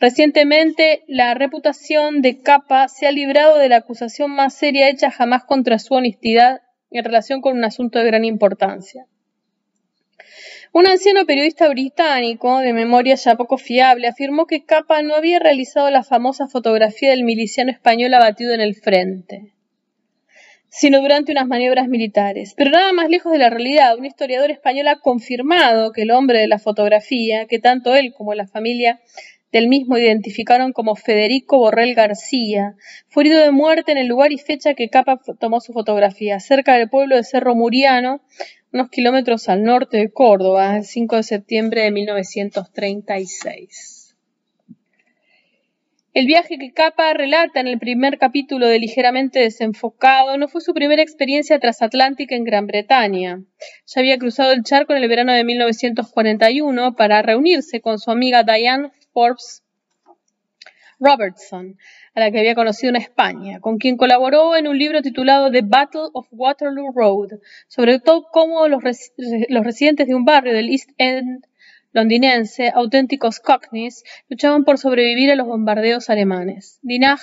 [0.01, 5.45] Recientemente, la reputación de Capa se ha librado de la acusación más seria hecha jamás
[5.45, 9.07] contra su honestidad en relación con un asunto de gran importancia.
[10.77, 15.89] Un anciano periodista británico, de memoria ya poco fiable, afirmó que Capa no había realizado
[15.89, 19.53] la famosa fotografía del miliciano español abatido en el frente,
[20.71, 22.55] sino durante unas maniobras militares.
[22.57, 26.41] Pero nada más lejos de la realidad, un historiador español ha confirmado que el hombre
[26.41, 29.01] de la fotografía, que tanto él como la familia
[29.53, 32.75] del mismo identificaron como Federico Borrell García,
[33.07, 36.75] fue herido de muerte en el lugar y fecha que Capa tomó su fotografía, cerca
[36.75, 38.23] del pueblo de Cerro Muriano,
[38.75, 44.17] unos kilómetros al norte de Córdoba, el 5 de septiembre de 1936.
[46.13, 50.75] El viaje que Capa relata en el primer capítulo de Ligeramente desenfocado no fue su
[50.75, 53.45] primera experiencia transatlántica en Gran Bretaña.
[53.87, 58.43] Ya había cruzado el charco en el verano de 1941 para reunirse con su amiga
[58.43, 59.64] Diane Forbes
[61.01, 61.77] Robertson,
[62.15, 65.63] a la que había conocido en España, con quien colaboró en un libro titulado The
[65.63, 71.45] Battle of Waterloo Road, sobre todo cómo los, residentes de un barrio del East End
[71.95, 76.81] londinense, auténticos cockneys, luchaban por sobrevivir a los bombardeos alemanes.
[76.83, 77.21] Dinah,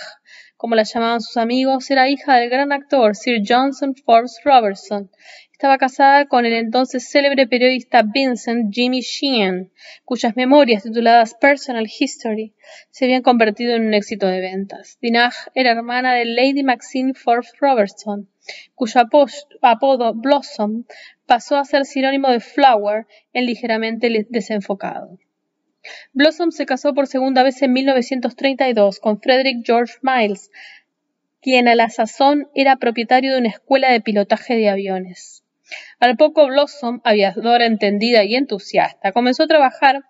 [0.61, 5.09] como la llamaban sus amigos, era hija del gran actor Sir Johnson Forbes Robertson
[5.61, 9.71] estaba casada con el entonces célebre periodista Vincent Jimmy Sheehan,
[10.05, 12.53] cuyas memorias tituladas Personal History
[12.91, 14.99] se habían convertido en un éxito de ventas.
[15.01, 18.29] Dinah era hermana de Lady Maxine Forbes Robertson,
[18.75, 19.01] cuyo
[19.61, 20.85] apodo Blossom
[21.25, 25.17] pasó a ser sinónimo de flower en ligeramente desenfocado.
[26.13, 30.51] Blossom se casó por segunda vez en 1932 con Frederick George Miles,
[31.41, 35.43] quien a la sazón era propietario de una escuela de pilotaje de aviones.
[35.99, 40.03] Al poco Blossom, aviadora entendida y entusiasta, comenzó a trabajar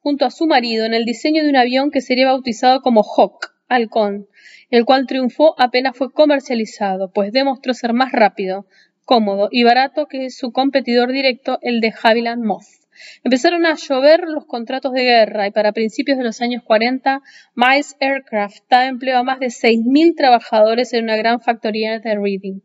[0.00, 3.54] junto a su marido en el diseño de un avión que sería bautizado como Hawk,
[3.68, 4.28] Halcón,
[4.70, 8.66] el cual triunfó apenas fue comercializado, pues demostró ser más rápido,
[9.04, 12.83] cómodo y barato que su competidor directo, el de Havilland Moth.
[13.22, 17.22] Empezaron a llover los contratos de guerra y para principios de los años 40,
[17.54, 22.60] Miles Aircraft daba empleo a más de 6.000 trabajadores en una gran factoría de Reading.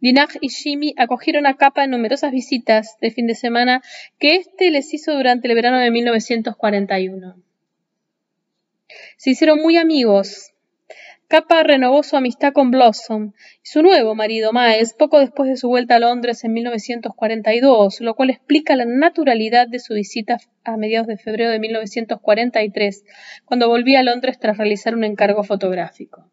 [0.00, 3.82] Dinah y Jimmy acogieron a Capa en numerosas visitas de fin de semana
[4.18, 7.36] que éste les hizo durante el verano de 1941.
[9.16, 10.51] Se hicieron muy amigos.
[11.32, 13.32] Capa renovó su amistad con Blossom
[13.64, 18.14] y su nuevo marido Miles poco después de su vuelta a Londres en 1942, lo
[18.14, 23.04] cual explica la naturalidad de su visita a mediados de febrero de 1943,
[23.46, 26.30] cuando volvía a Londres tras realizar un encargo fotográfico.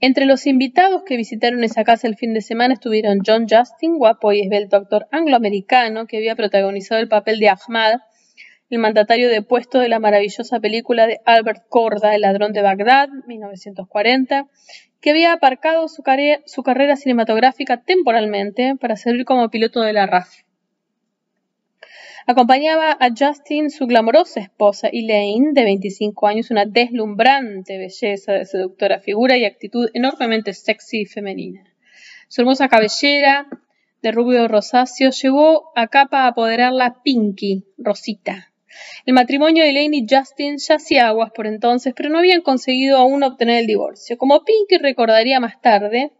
[0.00, 4.32] Entre los invitados que visitaron esa casa el fin de semana estuvieron John Justin, guapo
[4.32, 7.96] y esbelto actor angloamericano que había protagonizado el papel de Ahmad,
[8.68, 14.48] el mandatario depuesto de la maravillosa película de Albert Korda, El ladrón de Bagdad, 1940,
[15.00, 16.02] que había aparcado su,
[16.46, 20.42] su carrera cinematográfica temporalmente para servir como piloto de la RAF.
[22.28, 28.98] Acompañaba a Justin su glamorosa esposa Elaine, de 25 años, una deslumbrante belleza de seductora
[28.98, 31.62] figura y actitud enormemente sexy y femenina.
[32.26, 33.46] Su hermosa cabellera
[34.02, 38.50] de rubio rosáceo llevó a capa a apoderarla Pinky, Rosita.
[39.04, 42.98] El matrimonio de Elaine y Justin ya hacía aguas por entonces, pero no habían conseguido
[42.98, 44.18] aún obtener el divorcio.
[44.18, 46.12] Como Pinky recordaría más tarde,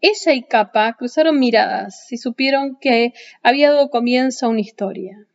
[0.00, 5.26] ella y Capa cruzaron miradas y supieron que había dado comienzo a una historia.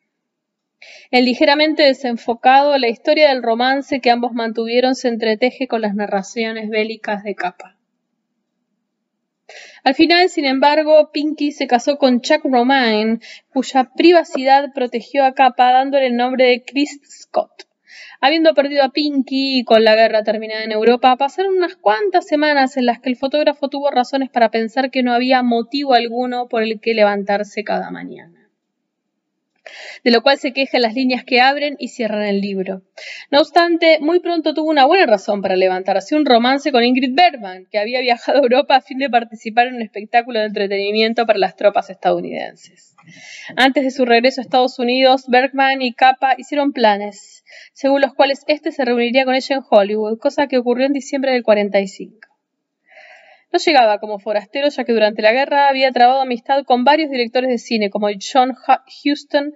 [1.12, 6.70] El ligeramente desenfocado, la historia del romance que ambos mantuvieron se entreteje con las narraciones
[6.70, 7.73] bélicas de Capa.
[9.84, 13.20] Al final, sin embargo, Pinky se casó con Chuck Romaine,
[13.52, 17.68] cuya privacidad protegió a Capa dándole el nombre de Chris Scott.
[18.22, 22.78] Habiendo perdido a Pinky y con la guerra terminada en Europa, pasaron unas cuantas semanas
[22.78, 26.64] en las que el fotógrafo tuvo razones para pensar que no había motivo alguno por
[26.64, 28.43] el que levantarse cada mañana
[30.04, 32.82] de lo cual se quejan las líneas que abren y cierran el libro.
[33.32, 37.68] No obstante, muy pronto tuvo una buena razón para levantarse un romance con Ingrid Bergman,
[37.72, 41.40] que había viajado a Europa a fin de participar en un espectáculo de entretenimiento para
[41.40, 42.96] las tropas estadounidenses.
[43.56, 47.44] Antes de su regreso a Estados Unidos, Bergman y Kappa hicieron planes,
[47.74, 51.34] según los cuales éste se reuniría con ella en Hollywood, cosa que ocurrió en diciembre
[51.34, 52.33] del 45.
[53.54, 57.52] No llegaba como forastero ya que durante la guerra había trabado amistad con varios directores
[57.52, 58.56] de cine como John
[59.06, 59.54] Huston,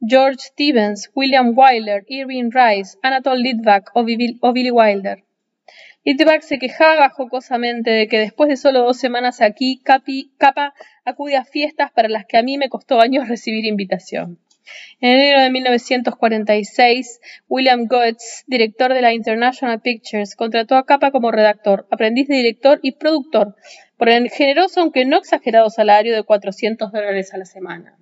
[0.00, 5.24] George Stevens, William Wyler, Irving Rice, Anatole Litvak o, Billy Wilder.
[6.04, 10.72] Litvak se quejaba jocosamente de que después de solo dos semanas aquí, Capa
[11.04, 14.38] acude a fiestas para las que a mí me costó años recibir invitación.
[15.00, 21.30] En enero de 1946, William Goetz, director de la International Pictures, contrató a Capa como
[21.30, 23.56] redactor, aprendiz de director y productor,
[23.96, 27.96] por el generoso aunque no exagerado salario de 400 dólares a la semana.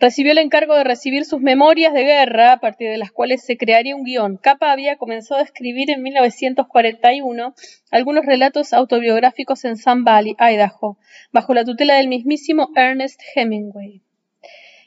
[0.00, 3.58] Recibió el encargo de recibir sus memorias de guerra, a partir de las cuales se
[3.58, 4.38] crearía un guion.
[4.38, 7.54] Capa había comenzado a escribir en 1941
[7.90, 10.96] algunos relatos autobiográficos en Sun Valley, Idaho,
[11.32, 14.00] bajo la tutela del mismísimo Ernest Hemingway.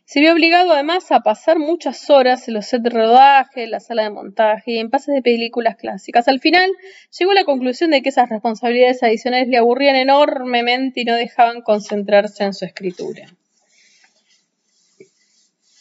[0.06, 3.80] Se vio obligado además a pasar muchas horas en los sets de rodaje, en la
[3.80, 6.28] sala de montaje y en pases de películas clásicas.
[6.28, 6.70] Al final
[7.18, 11.62] llegó a la conclusión de que esas responsabilidades adicionales le aburrían enormemente y no dejaban
[11.62, 13.28] concentrarse en su escritura.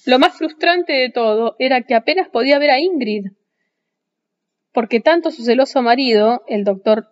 [0.05, 3.27] Lo más frustrante de todo era que apenas podía ver a Ingrid,
[4.73, 7.11] porque tanto su celoso marido, el doctor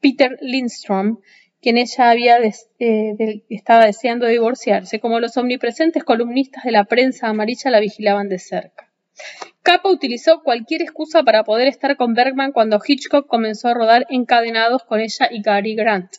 [0.00, 1.18] Peter Lindstrom,
[1.60, 7.70] quien ella había eh, estaba deseando divorciarse, como los omnipresentes columnistas de la prensa amarilla
[7.70, 8.90] la vigilaban de cerca.
[9.62, 14.84] Capa utilizó cualquier excusa para poder estar con Bergman cuando Hitchcock comenzó a rodar encadenados
[14.84, 16.14] con ella y Gary Grant.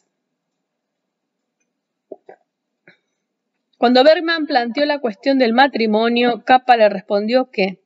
[3.77, 7.79] Cuando Bergman planteó la cuestión del matrimonio, Capa le respondió que,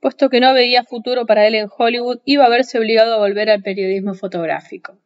[0.00, 3.50] puesto que no veía futuro para él en Hollywood, iba a verse obligado a volver
[3.50, 4.98] al periodismo fotográfico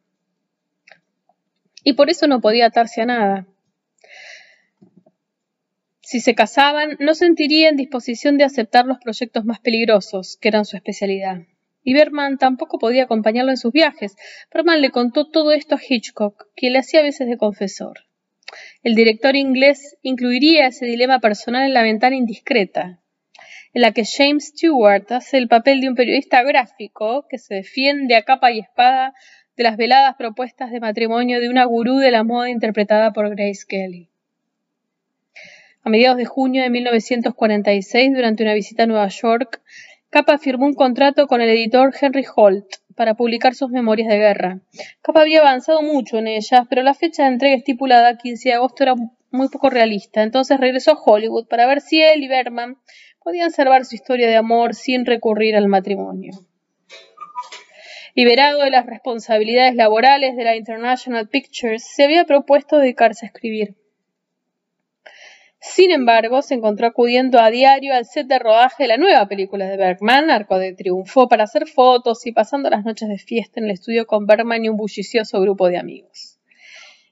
[1.83, 3.47] y por eso no podía atarse a nada.
[6.01, 10.65] Si se casaban, no sentiría en disposición de aceptar los proyectos más peligrosos, que eran
[10.65, 11.43] su especialidad.
[11.83, 14.15] Y Berman tampoco podía acompañarlo en sus viajes.
[14.53, 17.99] Berman le contó todo esto a Hitchcock, quien le hacía veces de confesor.
[18.83, 22.99] El director inglés incluiría ese dilema personal en la ventana indiscreta,
[23.73, 28.15] en la que James Stewart hace el papel de un periodista gráfico que se defiende
[28.15, 29.13] a capa y espada
[29.61, 33.63] de las veladas propuestas de matrimonio de una gurú de la moda interpretada por Grace
[33.67, 34.09] Kelly.
[35.83, 39.61] A mediados de junio de 1946, durante una visita a Nueva York,
[40.09, 44.61] Capa firmó un contrato con el editor Henry Holt para publicar sus memorias de guerra.
[45.03, 48.81] Capa había avanzado mucho en ellas, pero la fecha de entrega estipulada, 15 de agosto,
[48.81, 48.95] era
[49.29, 50.23] muy poco realista.
[50.23, 52.77] Entonces regresó a Hollywood para ver si él y Berman
[53.23, 56.31] podían salvar su historia de amor sin recurrir al matrimonio.
[58.13, 63.75] Liberado de las responsabilidades laborales de la International Pictures, se había propuesto dedicarse a escribir.
[65.59, 69.67] Sin embargo, se encontró acudiendo a diario al set de rodaje de la nueva película
[69.67, 73.65] de Bergman, Arco de Triunfo, para hacer fotos y pasando las noches de fiesta en
[73.65, 76.39] el estudio con Bergman y un bullicioso grupo de amigos.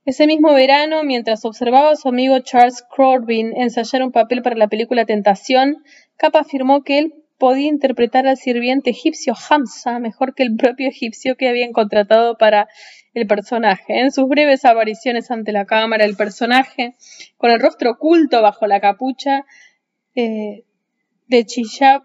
[0.04, 4.68] Ese mismo verano, mientras observaba a su amigo Charles Corbin ensayar un papel para la
[4.68, 5.84] película Tentación,
[6.18, 11.38] Capa afirmó que él podía interpretar al sirviente egipcio Hamza mejor que el propio egipcio
[11.38, 12.68] que habían contratado para
[13.14, 14.00] el personaje.
[14.02, 16.96] En sus breves apariciones ante la cámara, el personaje,
[17.38, 19.46] con el rostro oculto bajo la capucha
[20.16, 20.66] eh,
[21.28, 21.46] de,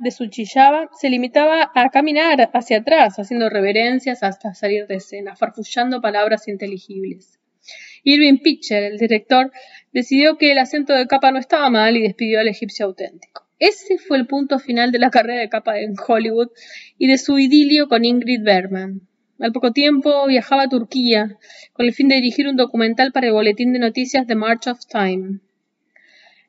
[0.01, 5.35] de su chillaba, se limitaba a caminar hacia atrás, haciendo reverencias hasta salir de escena,
[5.35, 7.41] farfullando palabras inteligibles.
[8.05, 9.51] Irving Pitcher, el director,
[9.93, 13.44] decidió que el acento de capa no estaba mal y despidió al egipcio auténtico.
[13.65, 16.51] Ese fue el punto final de la carrera de capa en Hollywood
[16.99, 19.01] y de su idilio con Ingrid Bergman.
[19.41, 21.39] Al poco tiempo viajaba a Turquía
[21.73, 24.81] con el fin de dirigir un documental para el boletín de noticias The March of
[24.87, 25.41] Time.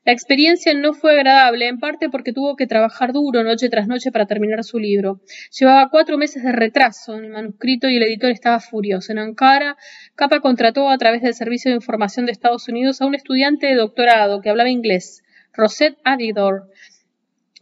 [0.03, 4.11] La experiencia no fue agradable, en parte porque tuvo que trabajar duro noche tras noche
[4.11, 5.22] para terminar su libro.
[5.57, 9.13] Llevaba cuatro meses de retraso en el manuscrito y el editor estaba furioso.
[9.13, 9.78] En Ankara,
[10.16, 13.76] Capa contrató a través del Servicio de Información de Estados Unidos a un estudiante de
[13.76, 16.70] doctorado que hablaba inglés, Rosette Adidor,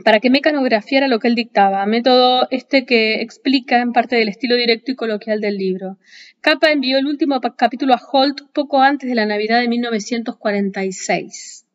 [0.04, 4.56] para que mecanografiara lo que él dictaba, método este que explica en parte del estilo
[4.56, 5.98] directo y coloquial del libro.
[6.42, 11.66] Capa envió el último capítulo a Holt poco antes de la Navidad de 1946.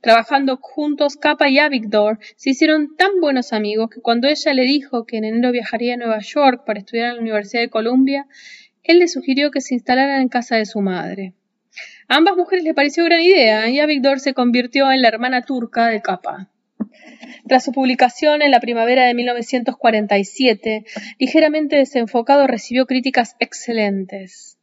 [0.00, 5.04] Trabajando juntos, Capa y Avigdor se hicieron tan buenos amigos que cuando ella le dijo
[5.04, 8.26] que en enero viajaría a Nueva York para estudiar en la Universidad de Columbia,
[8.82, 11.34] él le sugirió que se instalaran en casa de su madre.
[12.08, 15.88] A ambas mujeres les pareció gran idea y Avigdor se convirtió en la hermana turca
[15.88, 16.48] de Capa.
[17.46, 20.84] Tras su publicación en la primavera de 1947,
[21.18, 24.58] ligeramente desenfocado recibió críticas excelentes.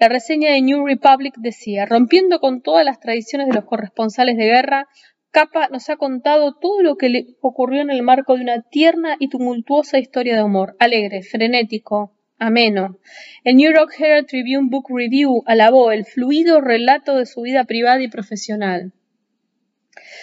[0.00, 4.46] La reseña de New Republic decía, rompiendo con todas las tradiciones de los corresponsales de
[4.46, 4.88] guerra,
[5.30, 9.16] Capa nos ha contado todo lo que le ocurrió en el marco de una tierna
[9.18, 12.98] y tumultuosa historia de amor, alegre, frenético, ameno.
[13.42, 18.00] El New York Herald Tribune Book Review alabó el fluido relato de su vida privada
[18.02, 18.92] y profesional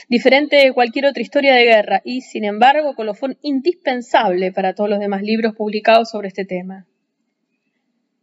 [0.09, 4.99] diferente de cualquier otra historia de guerra y, sin embargo, colofón indispensable para todos los
[4.99, 6.85] demás libros publicados sobre este tema.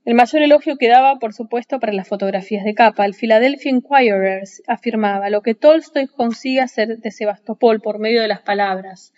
[0.08, 3.04] El mayor elogio quedaba, por supuesto, para las fotografías de capa.
[3.04, 8.40] El Philadelphia Inquirer afirmaba lo que Tolstoy consigue hacer de Sebastopol por medio de las
[8.40, 9.12] palabras,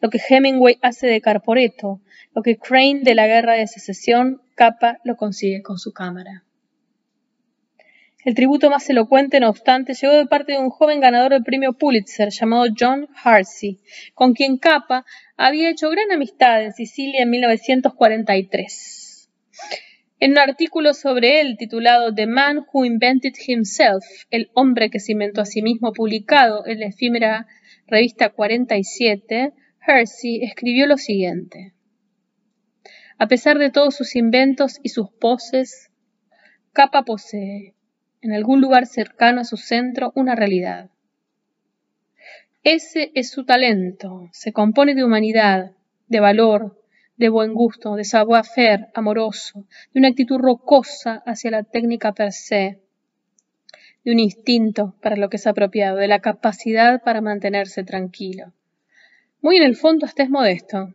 [0.00, 2.00] lo que Hemingway hace de Carporeto,
[2.34, 6.42] lo que Crane de la Guerra de Secesión, Capa lo consigue con su cámara.
[8.24, 11.72] El tributo más elocuente, no obstante, llegó de parte de un joven ganador del premio
[11.72, 13.80] Pulitzer llamado John Harsey,
[14.14, 15.04] con quien Capa
[15.36, 19.28] había hecho gran amistad en Sicilia en 1943.
[20.20, 25.10] En un artículo sobre él titulado The Man Who Invented Himself, el hombre que se
[25.12, 27.48] inventó a sí mismo, publicado en la efímera
[27.88, 29.52] revista 47,
[29.84, 31.72] Hersey escribió lo siguiente.
[33.18, 35.90] A pesar de todos sus inventos y sus poses,
[36.72, 37.74] Capa posee
[38.22, 40.90] en algún lugar cercano a su centro, una realidad.
[42.62, 45.72] Ese es su talento, se compone de humanidad,
[46.06, 46.80] de valor,
[47.16, 52.78] de buen gusto, de savoir-faire amoroso, de una actitud rocosa hacia la técnica per se,
[54.04, 58.52] de un instinto para lo que es apropiado, de la capacidad para mantenerse tranquilo.
[59.40, 60.94] Muy en el fondo hasta es modesto.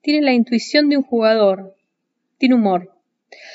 [0.00, 1.76] Tiene la intuición de un jugador,
[2.38, 2.99] tiene humor,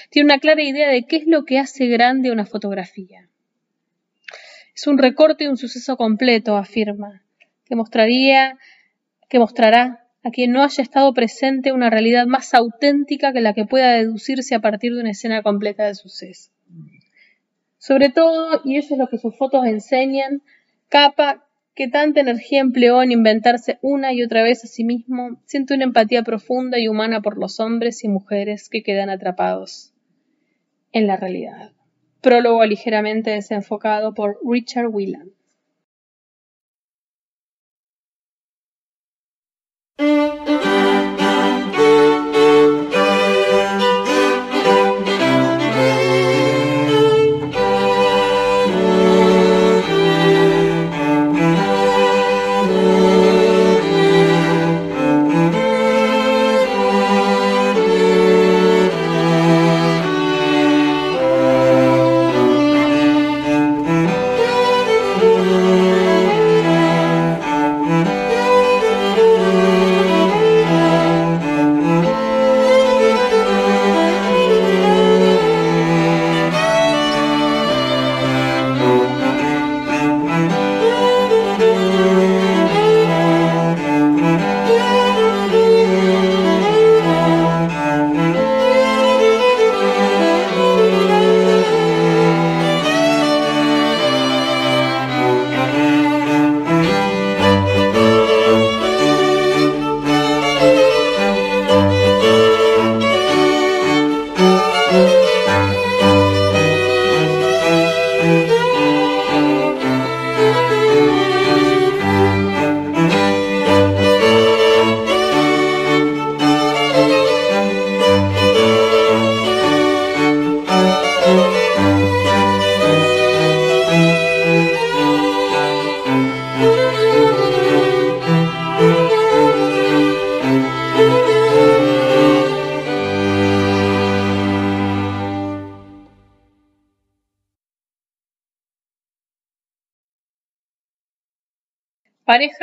[0.09, 3.28] tiene una clara idea de qué es lo que hace grande una fotografía.
[4.76, 7.23] Es un recorte de un suceso completo, afirma,
[7.65, 8.57] que mostraría,
[9.30, 13.65] que mostrará a quien no haya estado presente una realidad más auténtica que la que
[13.65, 16.51] pueda deducirse a partir de una escena completa de suceso.
[17.78, 20.41] Sobre todo, y eso es lo que sus fotos enseñan,
[20.89, 21.45] Capa,
[21.76, 25.84] que tanta energía empleó en inventarse una y otra vez a sí mismo, siente una
[25.84, 29.93] empatía profunda y humana por los hombres y mujeres que quedan atrapados
[30.93, 31.73] en la realidad.
[32.21, 35.32] Prólogo ligeramente desenfocado por Richard Whelan.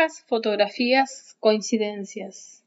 [0.08, 2.64] Fotografías, coincidencias.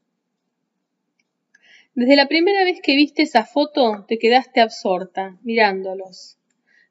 [1.94, 6.38] Desde la primera vez que viste esa foto te quedaste absorta, mirándolos.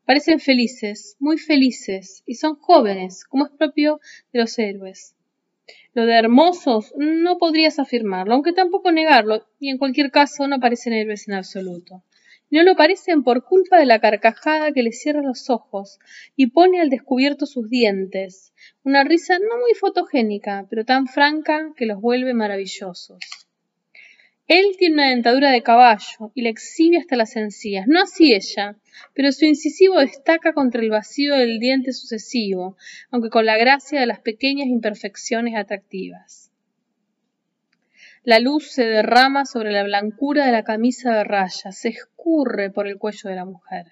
[0.05, 3.99] Parecen felices, muy felices, y son jóvenes, como es propio
[4.33, 5.15] de los héroes.
[5.95, 10.93] Lo de hermosos no podrías afirmarlo, aunque tampoco negarlo, y en cualquier caso no parecen
[10.93, 12.03] héroes en absoluto.
[12.51, 15.99] No lo parecen por culpa de la carcajada que le cierra los ojos
[16.35, 21.85] y pone al descubierto sus dientes, una risa no muy fotogénica, pero tan franca que
[21.85, 23.19] los vuelve maravillosos.
[24.47, 28.77] Él tiene una dentadura de caballo y la exhibe hasta las encías, no así ella,
[29.15, 32.77] pero su incisivo destaca contra el vacío del diente sucesivo,
[33.09, 36.44] aunque con la gracia de las pequeñas imperfecciones atractivas.
[38.25, 42.87] La luz se derrama sobre la blancura de la camisa de rayas, se escurre por
[42.87, 43.85] el cuello de la mujer.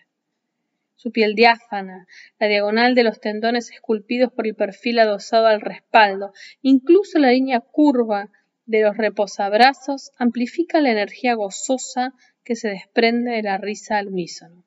[0.96, 2.08] Su piel diáfana,
[2.40, 7.60] la diagonal de los tendones esculpidos por el perfil adosado al respaldo, incluso la línea
[7.60, 8.32] curva
[8.66, 14.64] de los reposabrazos amplifica la energía gozosa que se desprende de la risa al unísono.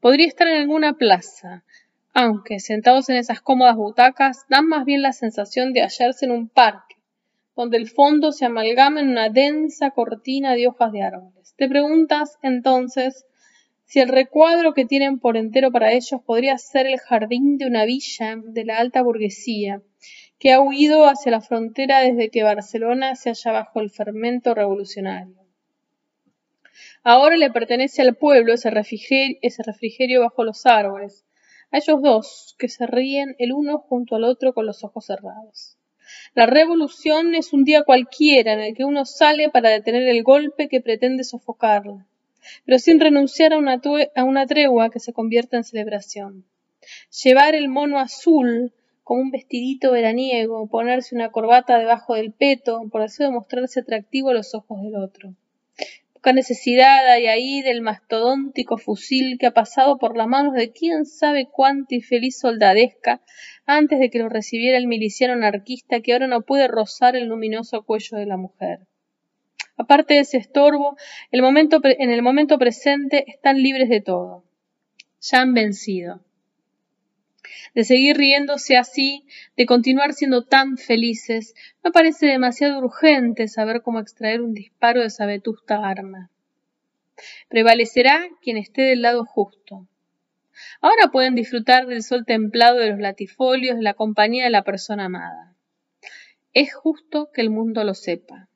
[0.00, 1.64] Podría estar en alguna plaza,
[2.12, 6.50] aunque sentados en esas cómodas butacas dan más bien la sensación de hallarse en un
[6.50, 6.97] parque,
[7.58, 11.54] donde el fondo se amalgama en una densa cortina de hojas de árboles.
[11.56, 13.26] Te preguntas entonces
[13.84, 17.84] si el recuadro que tienen por entero para ellos podría ser el jardín de una
[17.84, 19.82] villa de la alta burguesía,
[20.38, 25.34] que ha huido hacia la frontera desde que Barcelona se halla bajo el fermento revolucionario.
[27.02, 31.26] Ahora le pertenece al pueblo ese refrigerio, bajo los árboles,
[31.72, 35.77] a ellos dos que se ríen el uno junto al otro con los ojos cerrados.
[36.34, 40.68] La revolución es un día cualquiera en el que uno sale para detener el golpe
[40.68, 42.06] que pretende sofocarla,
[42.64, 43.80] pero sin renunciar a una,
[44.14, 46.44] a una tregua que se convierta en celebración.
[47.22, 48.72] Llevar el mono azul
[49.04, 54.34] como un vestidito veraniego, ponerse una corbata debajo del peto, por así demostrarse atractivo a
[54.34, 55.34] los ojos del otro.
[56.32, 61.48] Necesidad hay ahí del mastodóntico fusil que ha pasado por las manos de quién sabe
[61.50, 63.22] cuánta y feliz soldadesca
[63.66, 67.82] antes de que lo recibiera el miliciano anarquista que ahora no puede rozar el luminoso
[67.82, 68.80] cuello de la mujer.
[69.76, 70.96] Aparte de ese estorbo,
[71.30, 74.44] el momento en el momento presente están libres de todo.
[75.20, 76.22] Ya han vencido
[77.74, 79.24] de seguir riéndose así,
[79.56, 85.06] de continuar siendo tan felices, no parece demasiado urgente saber cómo extraer un disparo de
[85.06, 86.30] esa vetusta arma.
[87.48, 89.86] Prevalecerá quien esté del lado justo.
[90.80, 95.06] Ahora pueden disfrutar del sol templado de los latifolios, de la compañía de la persona
[95.06, 95.54] amada.
[96.52, 98.48] Es justo que el mundo lo sepa.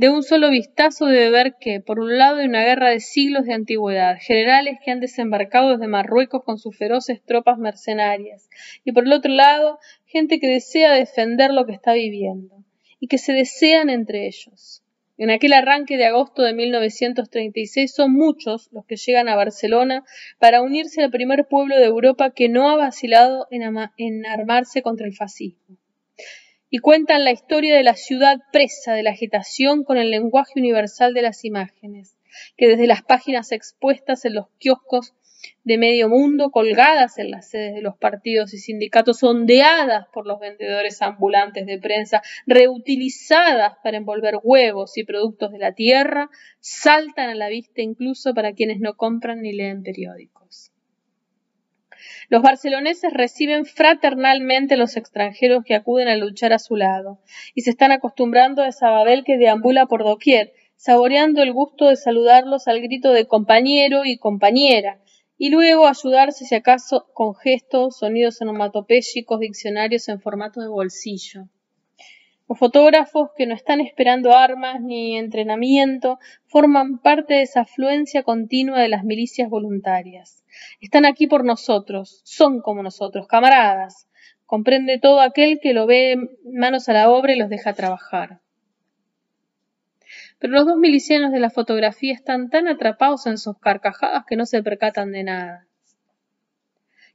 [0.00, 3.44] De un solo vistazo debe ver que, por un lado, hay una guerra de siglos
[3.44, 8.48] de antigüedad, generales que han desembarcado desde Marruecos con sus feroces tropas mercenarias,
[8.82, 12.64] y por el otro lado, gente que desea defender lo que está viviendo,
[12.98, 14.82] y que se desean entre ellos.
[15.18, 20.02] En aquel arranque de agosto de 1936 son muchos los que llegan a Barcelona
[20.38, 25.06] para unirse al primer pueblo de Europa que no ha vacilado en, en armarse contra
[25.06, 25.76] el fascismo
[26.70, 31.12] y cuentan la historia de la ciudad presa de la agitación con el lenguaje universal
[31.12, 32.16] de las imágenes,
[32.56, 35.14] que desde las páginas expuestas en los kioscos
[35.64, 40.38] de medio mundo, colgadas en las sedes de los partidos y sindicatos, ondeadas por los
[40.38, 47.34] vendedores ambulantes de prensa, reutilizadas para envolver huevos y productos de la tierra, saltan a
[47.34, 50.69] la vista incluso para quienes no compran ni leen periódicos.
[52.28, 57.18] Los barceloneses reciben fraternalmente a los extranjeros que acuden a luchar a su lado,
[57.54, 61.96] y se están acostumbrando a esa Babel que deambula por doquier, saboreando el gusto de
[61.96, 65.00] saludarlos al grito de compañero y compañera,
[65.36, 71.48] y luego ayudarse si acaso con gestos, sonidos onomatopéyicos, diccionarios en formato de bolsillo.
[72.46, 78.80] Los fotógrafos que no están esperando armas ni entrenamiento forman parte de esa afluencia continua
[78.80, 80.39] de las milicias voluntarias.
[80.80, 84.08] Están aquí por nosotros, son como nosotros, camaradas.
[84.46, 86.16] Comprende todo aquel que lo ve
[86.52, 88.40] manos a la obra y los deja trabajar.
[90.38, 94.46] Pero los dos milicianos de la fotografía están tan atrapados en sus carcajadas que no
[94.46, 95.66] se percatan de nada.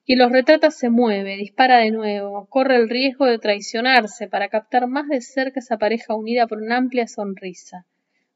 [0.05, 4.87] Quien los retrata se mueve, dispara de nuevo, corre el riesgo de traicionarse para captar
[4.87, 7.87] más de cerca esa pareja unida por una amplia sonrisa,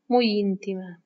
[0.07, 1.03] muy íntima.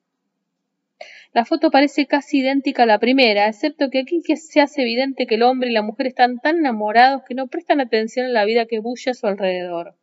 [1.32, 5.34] La foto parece casi idéntica a la primera, excepto que aquí se hace evidente que
[5.34, 8.66] el hombre y la mujer están tan enamorados que no prestan atención a la vida
[8.66, 9.96] que bulle a su alrededor.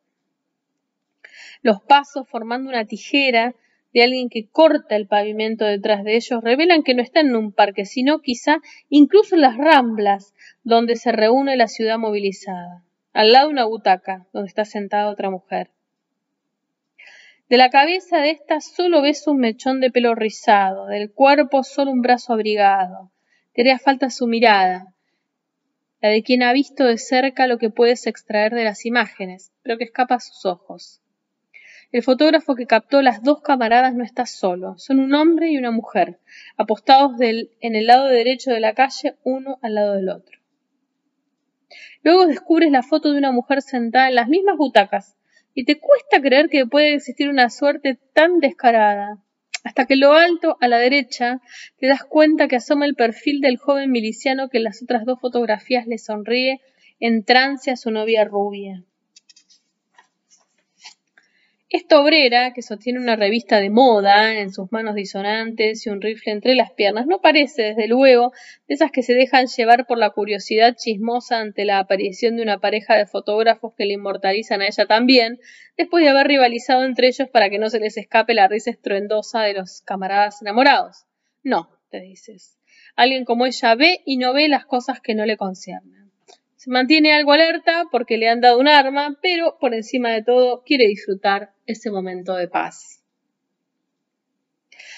[1.61, 3.55] Los pasos formando una tijera
[3.93, 7.51] de alguien que corta el pavimento detrás de ellos revelan que no están en un
[7.51, 8.57] parque, sino quizá
[8.89, 10.33] incluso en las ramblas
[10.63, 12.83] donde se reúne la ciudad movilizada,
[13.13, 15.69] al lado de una butaca donde está sentada otra mujer.
[17.51, 21.91] De la cabeza de esta solo ves un mechón de pelo rizado, del cuerpo solo
[21.91, 23.11] un brazo abrigado.
[23.51, 24.95] Te haría falta su mirada,
[25.99, 29.77] la de quien ha visto de cerca lo que puedes extraer de las imágenes, pero
[29.77, 31.01] que escapa a sus ojos.
[31.91, 35.71] El fotógrafo que captó las dos camaradas no está solo, son un hombre y una
[35.71, 36.19] mujer,
[36.55, 40.39] apostados en el lado derecho de la calle, uno al lado del otro.
[42.01, 45.17] Luego descubres la foto de una mujer sentada en las mismas butacas,
[45.53, 49.17] y te cuesta creer que puede existir una suerte tan descarada,
[49.63, 51.41] hasta que lo alto, a la derecha,
[51.77, 55.19] te das cuenta que asoma el perfil del joven miliciano que en las otras dos
[55.19, 56.61] fotografías le sonríe
[56.99, 58.83] en trance a su novia rubia.
[61.73, 66.33] Esta obrera, que sostiene una revista de moda en sus manos disonantes y un rifle
[66.33, 68.33] entre las piernas, no parece, desde luego,
[68.67, 72.59] de esas que se dejan llevar por la curiosidad chismosa ante la aparición de una
[72.59, 75.39] pareja de fotógrafos que le inmortalizan a ella también,
[75.77, 79.43] después de haber rivalizado entre ellos para que no se les escape la risa estruendosa
[79.43, 81.05] de los camaradas enamorados.
[81.41, 82.59] No, te dices.
[82.97, 86.00] Alguien como ella ve y no ve las cosas que no le conciernen.
[86.61, 90.61] Se mantiene algo alerta porque le han dado un arma, pero por encima de todo
[90.63, 93.03] quiere disfrutar ese momento de paz.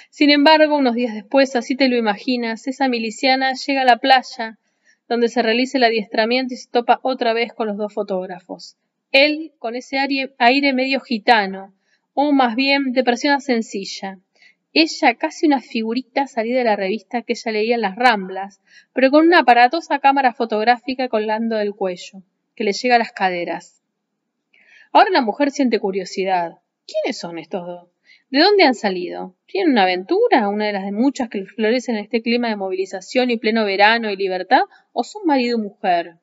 [0.09, 4.59] Sin embargo, unos días después, así te lo imaginas, esa miliciana llega a la playa
[5.07, 8.75] donde se realiza el adiestramiento y se topa otra vez con los dos fotógrafos.
[9.13, 9.97] Él con ese
[10.39, 11.73] aire medio gitano,
[12.13, 14.19] o más bien de persona sencilla,
[14.73, 18.61] ella casi una figurita salida de la revista que ella leía en las Ramblas,
[18.91, 22.23] pero con una aparatosa cámara fotográfica colgando del cuello,
[22.55, 23.83] que le llega a las caderas.
[24.91, 26.59] Ahora la mujer siente curiosidad.
[26.87, 27.87] ¿Quiénes son estos dos?
[28.29, 29.35] ¿De dónde han salido?
[29.45, 33.29] ¿Tienen una aventura, una de las de muchas que florecen en este clima de movilización
[33.29, 34.61] y pleno verano y libertad?
[34.91, 36.15] ¿O son marido y mujer?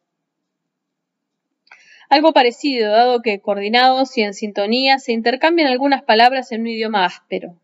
[2.08, 7.04] Algo parecido, dado que, coordinados y en sintonía, se intercambian algunas palabras en un idioma
[7.04, 7.60] áspero.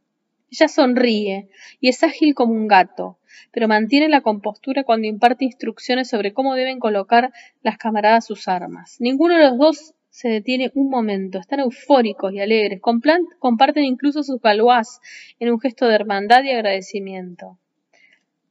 [0.51, 1.49] Ella sonríe
[1.81, 3.19] y es ágil como un gato,
[3.51, 7.33] pero mantiene la compostura cuando imparte instrucciones sobre cómo deben colocar
[7.63, 8.97] las camaradas sus armas.
[9.01, 14.41] Ninguno de los dos se detiene un momento, están eufóricos y alegres, comparten incluso sus
[14.41, 15.01] galois
[15.41, 17.59] en un gesto de hermandad y agradecimiento.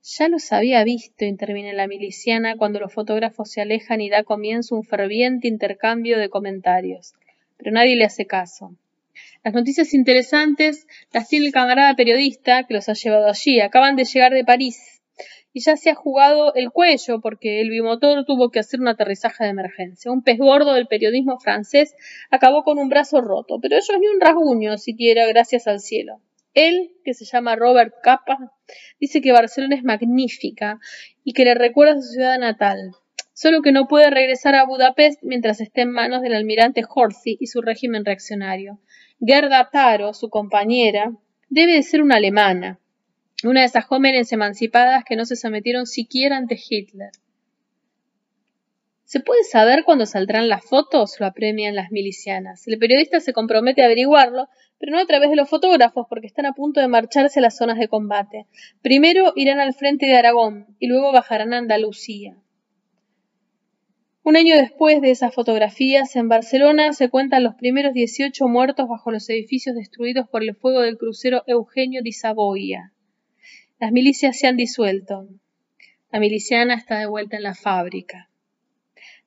[0.04, 4.76] Ya los había visto, interviene la miliciana cuando los fotógrafos se alejan y da comienzo
[4.76, 7.16] un ferviente intercambio de comentarios.
[7.58, 8.76] Pero nadie le hace caso.
[9.44, 13.60] Las noticias interesantes las tiene el camarada periodista que los ha llevado allí.
[13.60, 14.96] Acaban de llegar de París
[15.56, 19.46] y ya se ha jugado el cuello porque el bimotor tuvo que hacer un aterrizaje
[19.46, 20.12] de emergencia.
[20.12, 21.96] Un pez gordo del periodismo francés
[22.30, 26.20] acabó con un brazo roto, pero ellos ni un rasguño siquiera, gracias al cielo.
[26.56, 28.54] Él, que se llama Robert Capa,
[29.00, 30.80] dice que Barcelona es magnífica
[31.24, 32.92] y que le recuerda a su ciudad natal,
[33.34, 37.48] solo que no puede regresar a Budapest mientras esté en manos del almirante Horthy y
[37.48, 38.80] su régimen reaccionario.
[39.20, 41.12] Gerda Taro, su compañera,
[41.50, 42.80] debe de ser una alemana,
[43.44, 47.12] una de esas jóvenes emancipadas que no se sometieron siquiera ante Hitler.
[49.06, 51.20] ¿Se puede saber cuándo saldrán las fotos?
[51.20, 52.68] lo apremian las milicianas.
[52.68, 54.50] El periodista se compromete a averiguarlo,
[54.80, 57.56] pero no a través de los fotógrafos, porque están a punto de marcharse a las
[57.56, 58.48] zonas de combate.
[58.82, 62.36] Primero irán al frente de Aragón y luego bajarán a Andalucía.
[64.26, 69.12] Un año después de esas fotografías, en Barcelona se cuentan los primeros 18 muertos bajo
[69.12, 72.92] los edificios destruidos por el fuego del crucero Eugenio di Savoia.
[73.80, 75.28] Las milicias se han disuelto.
[76.12, 78.32] La miliciana está de vuelta en la fábrica.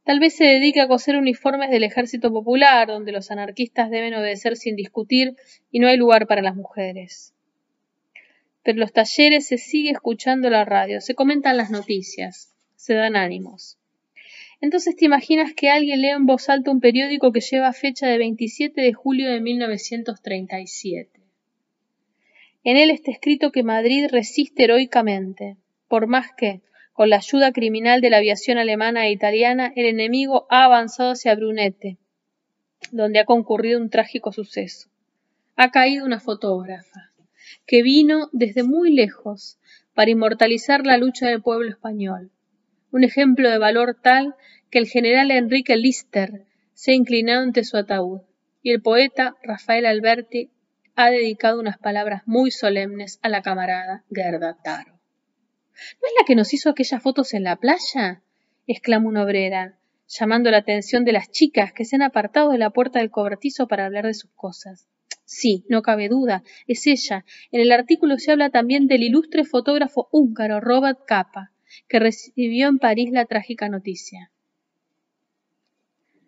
[0.02, 4.56] Tal vez se dedique a coser uniformes del ejército popular, donde los anarquistas deben obedecer
[4.56, 5.36] sin discutir
[5.70, 7.36] y no hay lugar para las mujeres.
[8.64, 13.14] Pero en los talleres se sigue escuchando la radio, se comentan las noticias, se dan
[13.14, 13.77] ánimos.
[14.60, 18.18] Entonces te imaginas que alguien lee en voz alta un periódico que lleva fecha de
[18.18, 21.20] 27 de julio de 1937.
[22.64, 25.56] En él está escrito que Madrid resiste heroicamente,
[25.86, 26.60] por más que,
[26.92, 31.36] con la ayuda criminal de la aviación alemana e italiana, el enemigo ha avanzado hacia
[31.36, 31.96] Brunete,
[32.90, 34.88] donde ha concurrido un trágico suceso.
[35.54, 37.12] Ha caído una fotógrafa,
[37.64, 39.58] que vino desde muy lejos
[39.94, 42.32] para inmortalizar la lucha del pueblo español
[42.90, 44.34] un ejemplo de valor tal
[44.70, 48.20] que el general Enrique Lister se ha inclinado ante su ataúd,
[48.62, 50.50] y el poeta Rafael Alberti
[50.94, 54.92] ha dedicado unas palabras muy solemnes a la camarada Gerda Taro.
[54.92, 58.22] ¿No es la que nos hizo aquellas fotos en la playa?
[58.66, 59.78] exclamó una obrera,
[60.08, 63.68] llamando la atención de las chicas que se han apartado de la puerta del cobertizo
[63.68, 64.88] para hablar de sus cosas.
[65.24, 67.24] Sí, no cabe duda, es ella.
[67.52, 71.52] En el artículo se habla también del ilustre fotógrafo húngaro Robert Capa,
[71.88, 74.30] que recibió en París la trágica noticia.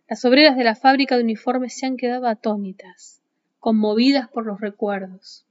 [0.08, 3.22] Las obreras de la fábrica de uniformes se han quedado atónitas,
[3.60, 5.46] conmovidas por los recuerdos.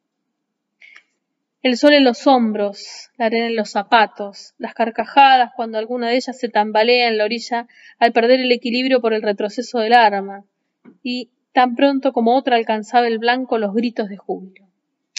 [1.62, 6.16] El sol en los hombros, la arena en los zapatos, las carcajadas cuando alguna de
[6.16, 7.68] ellas se tambalea en la orilla
[8.00, 10.45] al perder el equilibrio por el retroceso del arma,
[11.04, 14.68] y tan pronto como otra alcanzaba el blanco los gritos de júbilo.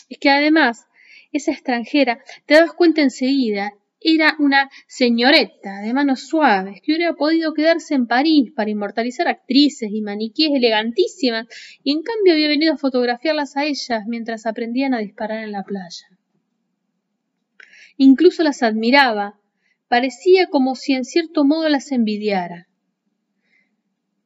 [0.09, 0.87] Es que además,
[1.33, 7.53] esa extranjera, te das cuenta enseguida, era una señoreta de manos suaves que hubiera podido
[7.53, 11.47] quedarse en París para inmortalizar actrices y maniquíes elegantísimas
[11.85, 15.65] y en cambio había venido a fotografiarlas a ellas mientras aprendían a disparar en la
[15.65, 16.07] playa.
[17.99, 19.39] Incluso las admiraba,
[19.89, 22.69] parecía como si en cierto modo las envidiara.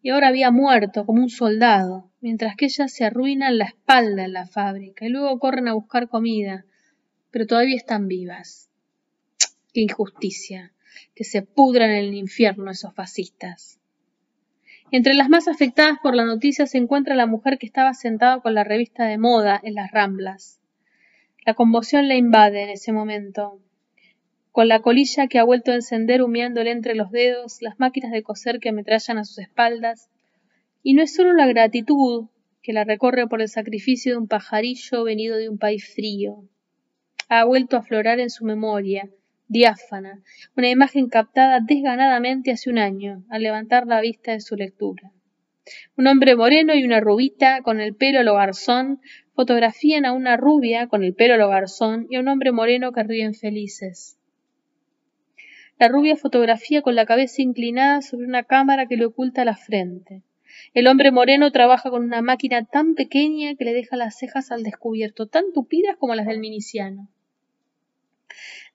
[0.03, 4.35] Y ahora había muerto como un soldado, mientras que ellas se arruinan la espalda en
[4.35, 6.64] la fábrica y luego corren a buscar comida,
[7.33, 8.70] pero todavía están vivas.
[9.75, 10.72] Qué injusticia,
[11.16, 13.81] que se pudran en el infierno esos fascistas.
[14.93, 18.55] Entre las más afectadas por la noticia se encuentra la mujer que estaba sentada con
[18.55, 20.61] la revista de moda en las ramblas.
[21.45, 23.61] La conmoción le invade en ese momento.
[24.53, 28.22] Con la colilla que ha vuelto a encender humeándole entre los dedos, las máquinas de
[28.22, 30.09] coser que ametrallan a sus espaldas.
[30.85, 32.29] Y no es solo la gratitud
[32.62, 36.49] que la recorre por el sacrificio de un pajarillo venido de un país frío.
[37.29, 39.11] Ha vuelto a aflorar en su memoria,
[39.55, 40.20] diáfana,
[40.57, 45.12] una imagen captada desganadamente hace un año, al levantar la vista de su lectura.
[45.96, 49.00] Un hombre moreno y una rubita con el pelo lo garzón
[49.33, 53.04] fotografían a una rubia con el pelo lo garzón y a un hombre moreno que
[53.04, 54.18] ríen felices.
[55.79, 60.22] La rubia fotografía con la cabeza inclinada sobre una cámara que le oculta la frente.
[60.72, 64.64] El hombre moreno trabaja con una máquina tan pequeña que le deja las cejas al
[64.64, 67.08] descubierto, tan tupidas como las del miliciano.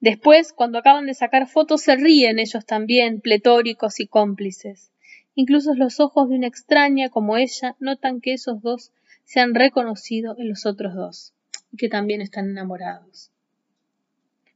[0.00, 4.90] Después, cuando acaban de sacar fotos, se ríen ellos también, pletóricos y cómplices.
[5.34, 8.92] Incluso los ojos de una extraña como ella notan que esos dos
[9.24, 11.34] se han reconocido en los otros dos
[11.70, 13.30] y que también están enamorados.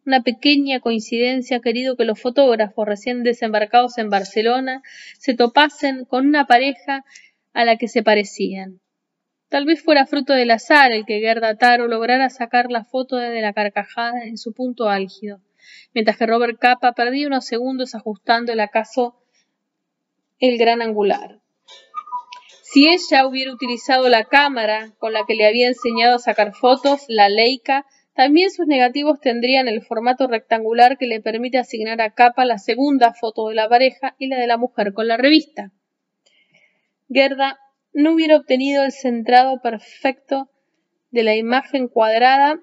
[0.07, 4.83] Una pequeña coincidencia ha querido que los fotógrafos recién desembarcados en Barcelona
[5.19, 7.05] se topasen con una pareja
[7.53, 8.81] a la que se parecían.
[9.55, 13.41] Tal vez fuera fruto del azar el que Gerda Taro lograra sacar la foto de
[13.41, 15.39] la carcajada en su punto álgido,
[15.95, 19.15] mientras que Robert Capa perdía unos segundos ajustando el acaso
[20.41, 21.39] el gran angular.
[22.65, 27.05] Si ella hubiera utilizado la cámara con la que le había enseñado a sacar fotos,
[27.07, 32.45] la Leica, también sus negativos tendrían el formato rectangular que le permite asignar a Capa
[32.45, 35.71] la segunda foto de la pareja y la de la mujer con la revista.
[37.09, 37.61] Gerda
[37.95, 40.51] no hubiera obtenido el centrado perfecto
[41.11, 42.61] de la imagen cuadrada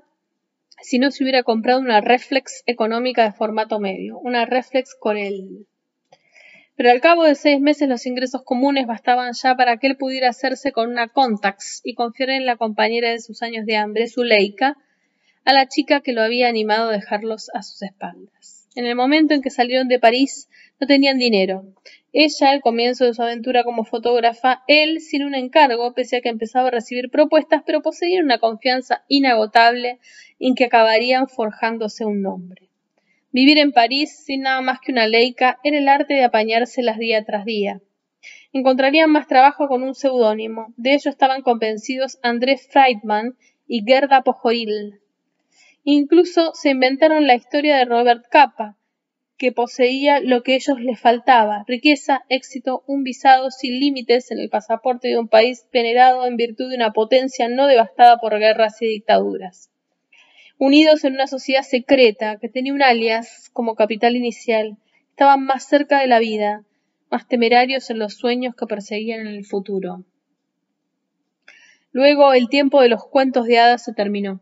[0.81, 5.67] si no se hubiera comprado una reflex económica de formato medio, una reflex Corel.
[6.75, 10.29] Pero al cabo de seis meses los ingresos comunes bastaban ya para que él pudiera
[10.29, 14.75] hacerse con una Contax y confiar en la compañera de sus años de hambre, Zuleika,
[15.45, 18.60] a la chica que lo había animado a dejarlos a sus espaldas.
[18.73, 20.47] En el momento en que salieron de París,
[20.79, 21.65] no tenían dinero.
[22.13, 26.29] Ella, al comienzo de su aventura como fotógrafa, él sin un encargo, pese a que
[26.29, 29.99] empezaba a recibir propuestas, pero poseían una confianza inagotable
[30.39, 32.69] en que acabarían forjándose un nombre.
[33.33, 37.25] Vivir en París sin nada más que una leica era el arte de apañárselas día
[37.25, 37.81] tras día.
[38.53, 40.73] Encontrarían más trabajo con un seudónimo.
[40.77, 43.35] De ello estaban convencidos Andrés Friedman
[43.67, 45.00] y Gerda Pojoril.
[45.83, 48.77] Incluso se inventaron la historia de Robert Capa,
[49.37, 54.49] que poseía lo que ellos les faltaba, riqueza, éxito, un visado sin límites en el
[54.49, 58.85] pasaporte de un país venerado en virtud de una potencia no devastada por guerras y
[58.85, 59.71] dictaduras.
[60.59, 64.77] Unidos en una sociedad secreta que tenía un alias como capital inicial,
[65.09, 66.63] estaban más cerca de la vida,
[67.09, 70.05] más temerarios en los sueños que perseguían en el futuro.
[71.91, 74.39] Luego el tiempo de los cuentos de hadas se terminó.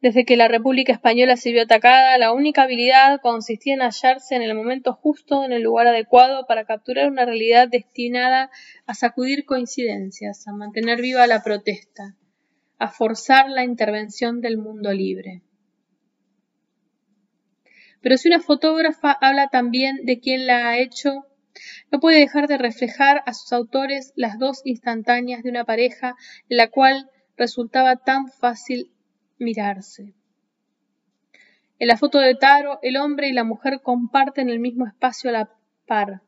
[0.00, 4.40] Desde que la República Española se vio atacada, la única habilidad consistía en hallarse en
[4.40, 8.50] el momento justo, en el lugar adecuado, para capturar una realidad destinada
[8.86, 12.16] a sacudir coincidencias, a mantener viva la protesta,
[12.78, 15.42] a forzar la intervención del mundo libre.
[18.00, 21.26] Pero si una fotógrafa habla también de quien la ha hecho,
[21.92, 26.16] no puede dejar de reflejar a sus autores las dos instantáneas de una pareja
[26.48, 28.90] en la cual resultaba tan fácil
[29.40, 30.14] mirarse.
[31.78, 35.32] En la foto de Taro, el hombre y la mujer comparten el mismo espacio a
[35.32, 35.50] la
[35.86, 36.20] par,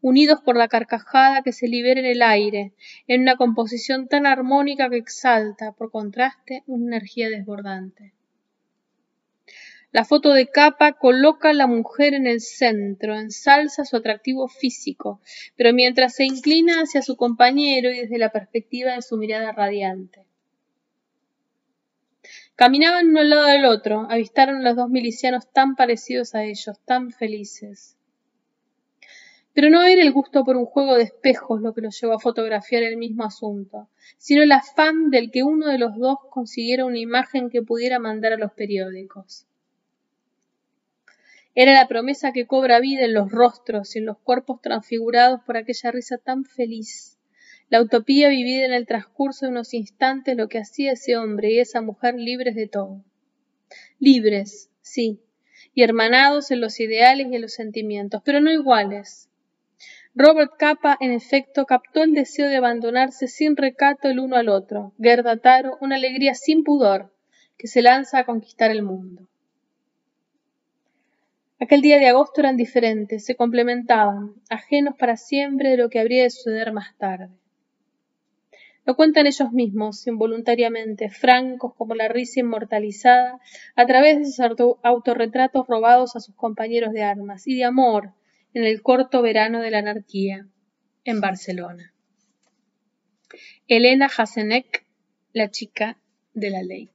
[0.00, 2.72] unidos por la carcajada que se libera en el aire,
[3.06, 8.14] en una composición tan armónica que exalta, por contraste, una energía desbordante.
[9.92, 15.20] La foto de capa coloca a la mujer en el centro, ensalza su atractivo físico,
[15.56, 20.29] pero mientras se inclina hacia su compañero y desde la perspectiva de su mirada radiante.
[22.60, 26.78] Caminaban uno al lado del otro, avistaron a los dos milicianos tan parecidos a ellos,
[26.84, 27.96] tan felices.
[29.54, 32.20] Pero no era el gusto por un juego de espejos lo que los llevó a
[32.20, 33.88] fotografiar el mismo asunto,
[34.18, 38.34] sino el afán del que uno de los dos consiguiera una imagen que pudiera mandar
[38.34, 39.46] a los periódicos.
[41.54, 45.56] Era la promesa que cobra vida en los rostros y en los cuerpos transfigurados por
[45.56, 47.16] aquella risa tan feliz,
[47.70, 51.60] la utopía vivida en el transcurso de unos instantes lo que hacía ese hombre y
[51.60, 53.04] esa mujer libres de todo.
[54.00, 55.20] Libres, sí,
[55.72, 59.28] y hermanados en los ideales y en los sentimientos, pero no iguales.
[60.16, 64.92] Robert Capa, en efecto, captó el deseo de abandonarse sin recato el uno al otro.
[65.00, 67.14] Gerda Taro, una alegría sin pudor,
[67.56, 69.28] que se lanza a conquistar el mundo.
[71.60, 76.24] Aquel día de agosto eran diferentes, se complementaban, ajenos para siempre de lo que habría
[76.24, 77.39] de suceder más tarde.
[78.86, 83.38] Lo cuentan ellos mismos, involuntariamente, francos como la risa inmortalizada,
[83.76, 84.40] a través de sus
[84.82, 88.14] autorretratos robados a sus compañeros de armas, y de amor,
[88.54, 90.46] en el corto verano de la anarquía,
[91.04, 91.92] en Barcelona.
[93.68, 94.84] Elena Hasenek,
[95.32, 95.98] la chica
[96.34, 96.90] de la ley.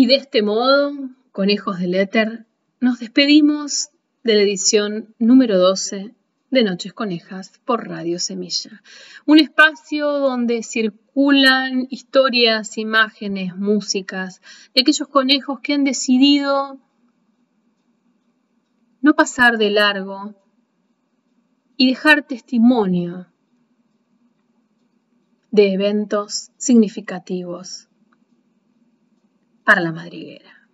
[0.00, 0.92] Y de este modo,
[1.30, 2.46] conejos del éter,
[2.80, 3.90] nos despedimos
[4.22, 6.14] de la edición número 12
[6.50, 8.82] de Noches Conejas por Radio Semilla.
[9.26, 14.40] Un espacio donde circulan historias, imágenes, músicas
[14.74, 16.80] de aquellos conejos que han decidido
[19.02, 20.34] no pasar de largo
[21.76, 23.26] y dejar testimonio
[25.50, 27.89] de eventos significativos
[29.70, 30.68] para la madriguera.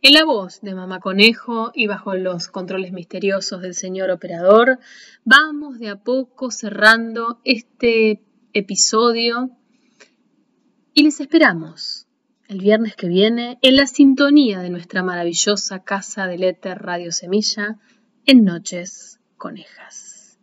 [0.00, 4.78] En la voz de Mamá Conejo y bajo los controles misteriosos del señor operador,
[5.22, 8.24] vamos de a poco cerrando este
[8.54, 9.50] episodio
[10.94, 12.06] y les esperamos
[12.48, 17.78] el viernes que viene en la sintonía de nuestra maravillosa casa del éter Radio Semilla
[18.24, 20.38] en Noches Conejas.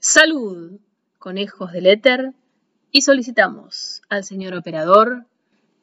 [0.00, 0.80] Salud,
[1.20, 2.34] conejos del éter,
[2.90, 5.26] y solicitamos al señor operador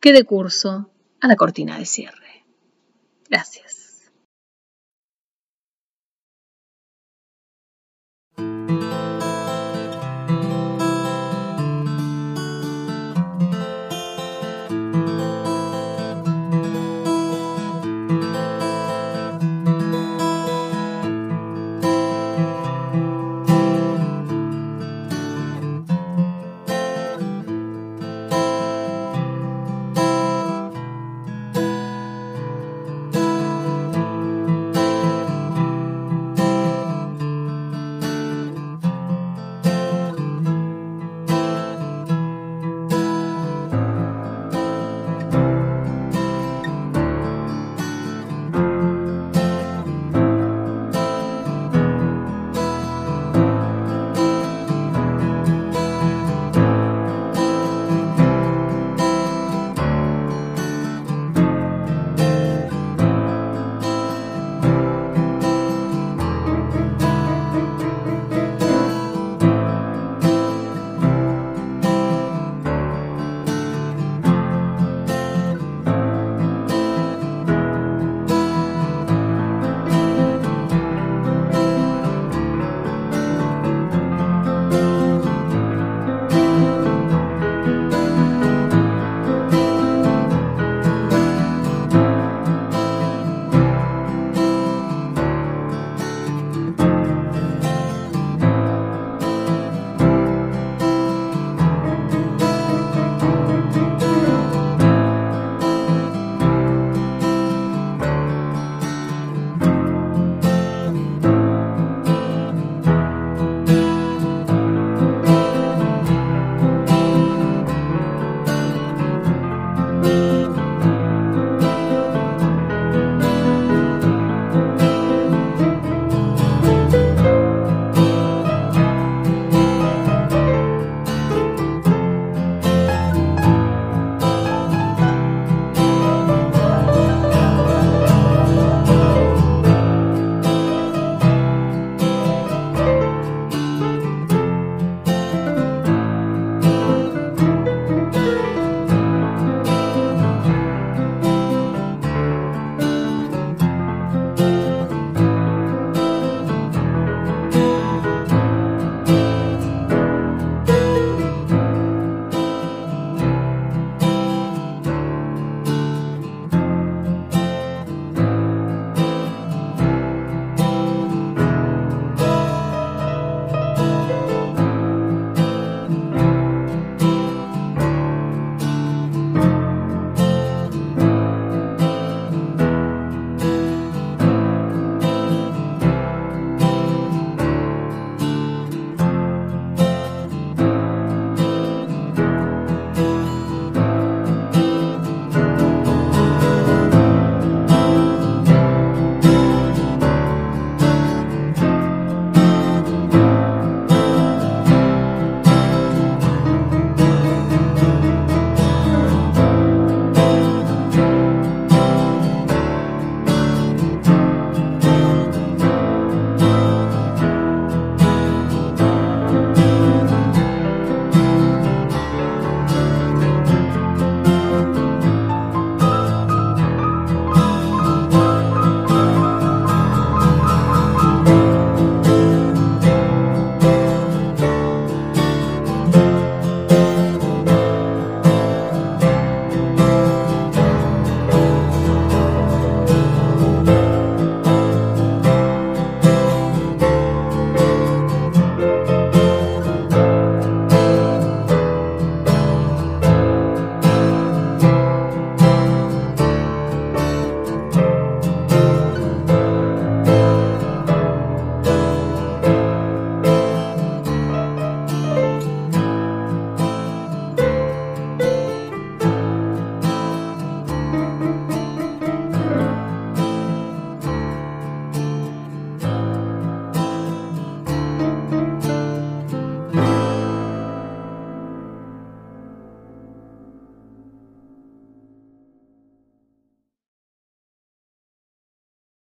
[0.03, 2.43] que dé curso a la cortina de cierre.
[3.29, 3.72] Gracias.